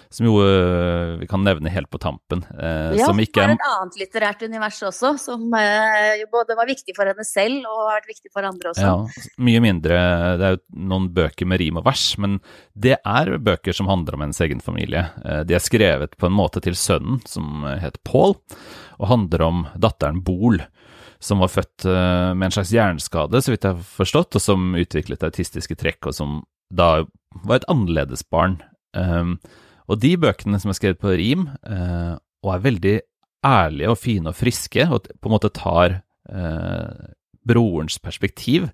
som 0.10 0.28
jo 0.28 0.38
eh, 0.40 1.18
vi 1.20 1.28
kan 1.28 1.44
nevne 1.44 1.72
helt 1.72 1.90
på 1.92 2.00
tampen. 2.02 2.44
Eh, 2.56 2.96
ja, 3.00 3.08
som 3.10 3.20
ikke 3.20 3.44
er 3.44 3.56
et 3.56 3.66
annet 3.68 3.98
litterært 4.00 4.46
univers 4.48 4.80
også, 4.88 5.14
som 5.20 5.44
eh, 5.58 6.24
både 6.32 6.56
var 6.58 6.70
viktig 6.70 6.96
for 6.98 7.10
henne 7.10 7.26
selv 7.28 7.68
og 7.68 7.82
har 7.90 8.00
vært 8.00 8.14
viktig 8.14 8.32
for 8.32 8.48
andre 8.48 8.72
også. 8.72 8.86
Ja, 8.88 9.34
mye 9.50 9.64
mindre. 9.64 10.00
Det 10.40 10.48
er 10.48 10.56
jo 10.56 10.88
noen 10.94 11.10
bøker 11.16 11.50
med 11.50 11.62
rim 11.64 11.82
og 11.82 11.88
vers, 11.90 12.06
men 12.22 12.40
det 12.74 12.98
er 13.02 13.34
bøker 13.44 13.76
som 13.76 13.92
handler 13.92 14.16
om 14.16 14.26
hennes 14.26 14.42
egen 14.46 14.64
familie. 14.64 15.08
De 15.48 15.58
er 15.58 15.64
skrevet 15.64 16.16
på 16.18 16.30
en 16.30 16.38
måte 16.38 16.64
til 16.64 16.78
sønnen, 16.80 17.20
som 17.28 17.68
heter 17.68 18.00
Paul 18.08 18.38
og 18.98 19.12
handler 19.12 19.44
om 19.46 19.66
datteren 19.78 20.24
Bol, 20.26 20.62
som 21.20 21.42
var 21.44 21.52
født 21.52 21.86
med 21.86 22.48
en 22.48 22.54
slags 22.54 22.72
hjerneskade, 22.74 23.42
så 23.42 23.54
vidt 23.54 23.66
jeg 23.66 23.76
har 23.76 23.92
forstått, 23.98 24.38
og 24.38 24.42
som 24.42 24.72
utviklet 24.78 25.26
autistiske 25.28 25.78
trekk, 25.78 26.10
og 26.10 26.18
som 26.18 26.40
da 26.74 27.06
var 27.46 27.60
et 27.60 27.70
annerledesbarn. 27.70 28.60
Um, 28.98 29.38
og 29.88 30.02
de 30.04 30.16
bøkene 30.20 30.60
som 30.60 30.72
er 30.72 30.78
skrevet 30.78 31.00
på 31.02 31.16
rim, 31.20 31.48
eh, 31.68 32.16
og 32.44 32.54
er 32.54 32.66
veldig 32.66 32.96
ærlige 33.48 33.92
og 33.94 34.00
fine 34.02 34.32
og 34.32 34.38
friske, 34.38 34.88
og 34.92 35.08
på 35.08 35.30
en 35.30 35.36
måte 35.36 35.54
tar 35.56 36.00
eh, 36.28 37.08
brorens 37.48 38.00
perspektiv, 38.04 38.68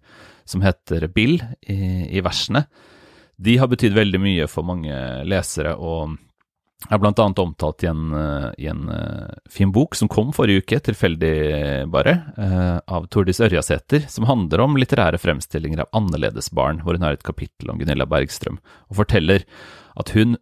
som 0.50 0.64
heter 0.66 1.08
Bill, 1.14 1.38
i, 1.70 2.10
i 2.18 2.24
versene, 2.26 2.66
de 3.44 3.58
har 3.60 3.70
betydd 3.70 3.96
veldig 3.96 4.22
mye 4.22 4.48
for 4.52 4.66
mange 4.68 4.96
lesere. 5.30 5.76
og 5.76 6.18
er 6.90 7.00
blant 7.00 7.20
annet 7.22 7.40
omtalt 7.40 7.84
i 7.86 7.90
en, 7.90 8.08
eh, 8.18 8.48
i 8.66 8.68
en 8.72 8.88
uh, 8.90 9.30
fin 9.50 9.72
bok 9.72 9.96
som 9.96 10.10
kom 10.12 10.34
forrige 10.36 10.64
uke, 10.64 10.80
tilfeldig 10.84 11.36
bare, 11.92 12.16
uh, 12.38 12.80
av 12.88 13.08
Tordis 13.14 13.42
Ørjasæter, 13.44 14.08
som 14.12 14.28
handler 14.30 14.64
om 14.64 14.76
litterære 14.80 15.20
fremstillinger 15.22 15.86
av 15.86 16.02
annerledesbarn, 16.02 16.84
hvor 16.84 16.98
hun 16.98 17.08
har 17.08 17.18
et 17.18 17.26
kapittel 17.26 17.72
om 17.72 17.80
Gunilla 17.80 18.08
Bergstrøm, 18.10 18.60
og 18.90 19.00
forteller 19.04 19.48
at 19.94 20.10
hun 20.16 20.34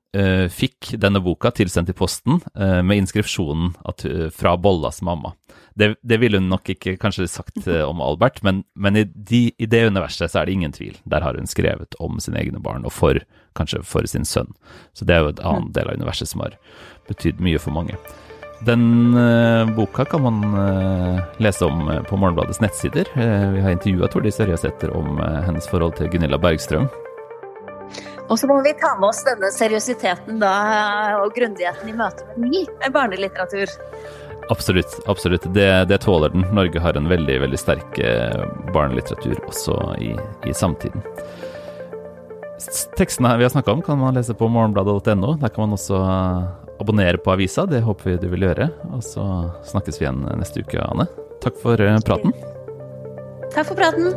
fikk 0.48 0.94
denne 0.96 1.20
boka 1.20 1.50
tilsendt 1.52 1.90
i 1.92 1.96
posten 1.98 2.38
med 2.56 3.02
inskripsjonen 3.02 3.74
at, 3.84 4.06
fra 4.32 4.54
Bollas 4.56 5.02
mamma. 5.04 5.34
Det, 5.80 5.94
det, 6.02 6.18
ville 6.20 6.42
hun 6.42 6.50
nok 6.52 6.68
ikke 6.74 6.98
kanskje 7.00 7.30
sagt 7.32 7.68
om 7.86 8.02
Albert, 8.04 8.42
men, 8.44 8.64
men 8.76 8.98
i, 9.00 9.06
de, 9.08 9.44
i, 9.56 9.68
det 9.70 9.86
universet 9.88 10.32
så 10.32 10.42
er 10.42 10.50
det 10.50 10.58
ingen 10.58 10.76
tvil. 10.76 10.98
Der 11.08 11.24
har 11.24 11.38
hun 11.40 11.48
skrevet 11.48 11.96
om 12.04 12.20
sine 12.20 12.42
egne 12.42 12.60
barn, 12.60 12.84
og 12.86 12.92
for 12.92 13.20
kanskje 13.58 13.84
for 13.88 14.08
sin 14.10 14.28
sønn. 14.28 14.52
Så 14.94 15.08
det 15.08 15.16
er 15.16 15.24
jo 15.24 15.32
et 15.32 15.46
annet 15.48 15.72
del 15.78 15.92
av 15.92 16.02
universet 16.02 16.32
som 16.32 16.44
har 16.44 16.58
betydd 17.08 17.40
mye 17.44 17.62
for 17.62 17.76
mange. 17.76 17.96
Den 18.66 19.16
uh, 19.18 19.76
boka 19.76 20.06
kan 20.06 20.22
man 20.22 20.44
uh, 20.54 21.22
lese 21.42 21.66
om 21.66 21.88
uh, 21.88 22.04
på 22.06 22.18
Morgenbladets 22.18 22.62
nettsider. 22.62 23.10
vi 23.16 23.62
har 23.62 23.72
intervjua 23.72 24.08
Tordis 24.08 24.40
Ørjasæter 24.40 24.94
om 24.94 25.18
hennes 25.48 25.68
forhold 25.70 25.96
til 25.98 26.12
Gunilla 26.14 26.38
Bergstrøm. 26.38 26.86
Og 28.30 28.38
så 28.40 28.48
må 28.48 28.62
vi 28.64 28.72
ta 28.80 28.94
med 29.00 29.10
oss 29.10 29.26
denne 29.28 29.50
seriøsiteten 29.52 30.38
da, 30.40 30.52
og 31.20 31.34
grundigheten 31.36 31.90
i 31.90 31.96
møte 31.98 32.28
med 32.38 32.54
ny 32.54 32.92
barnelitteratur. 32.94 33.74
Absolutt. 34.52 34.98
absolutt. 35.08 35.48
Det, 35.56 35.70
det, 35.90 36.02
tåler 36.04 36.34
den. 36.34 36.44
Norge 36.52 36.82
har 36.84 36.98
en 37.00 37.08
veldig 37.08 37.38
veldig 37.46 37.60
sterk 37.60 38.00
barnelitteratur 38.76 39.40
også 39.48 39.78
i, 40.04 40.12
i 40.50 40.54
samtiden. 40.54 41.06
Tekstene 42.98 43.38
vi 43.38 43.44
har 43.44 43.50
snakka 43.50 43.72
om, 43.72 43.82
kan 43.82 43.98
man 43.98 44.14
lese 44.14 44.34
på 44.34 44.48
morgenbladet.no. 44.48 45.34
Der 45.42 45.50
kan 45.50 45.62
man 45.62 45.74
også 45.74 45.96
eh, 45.96 46.44
abonnere 46.82 47.18
på 47.18 47.32
avisa. 47.32 47.66
Det 47.66 47.82
håper 47.82 48.12
vi 48.12 48.18
du 48.22 48.28
vil 48.34 48.46
gjøre. 48.50 48.70
Og 48.94 49.04
så 49.06 49.26
snakkes 49.72 50.02
vi 50.02 50.06
igjen 50.06 50.26
neste 50.38 50.66
uke, 50.66 50.82
Anne. 50.84 51.08
Takk 51.42 51.58
for 51.64 51.82
eh, 51.82 52.00
praten. 52.06 52.36
Takk 53.52 53.72
for 53.72 53.80
praten. 53.80 54.14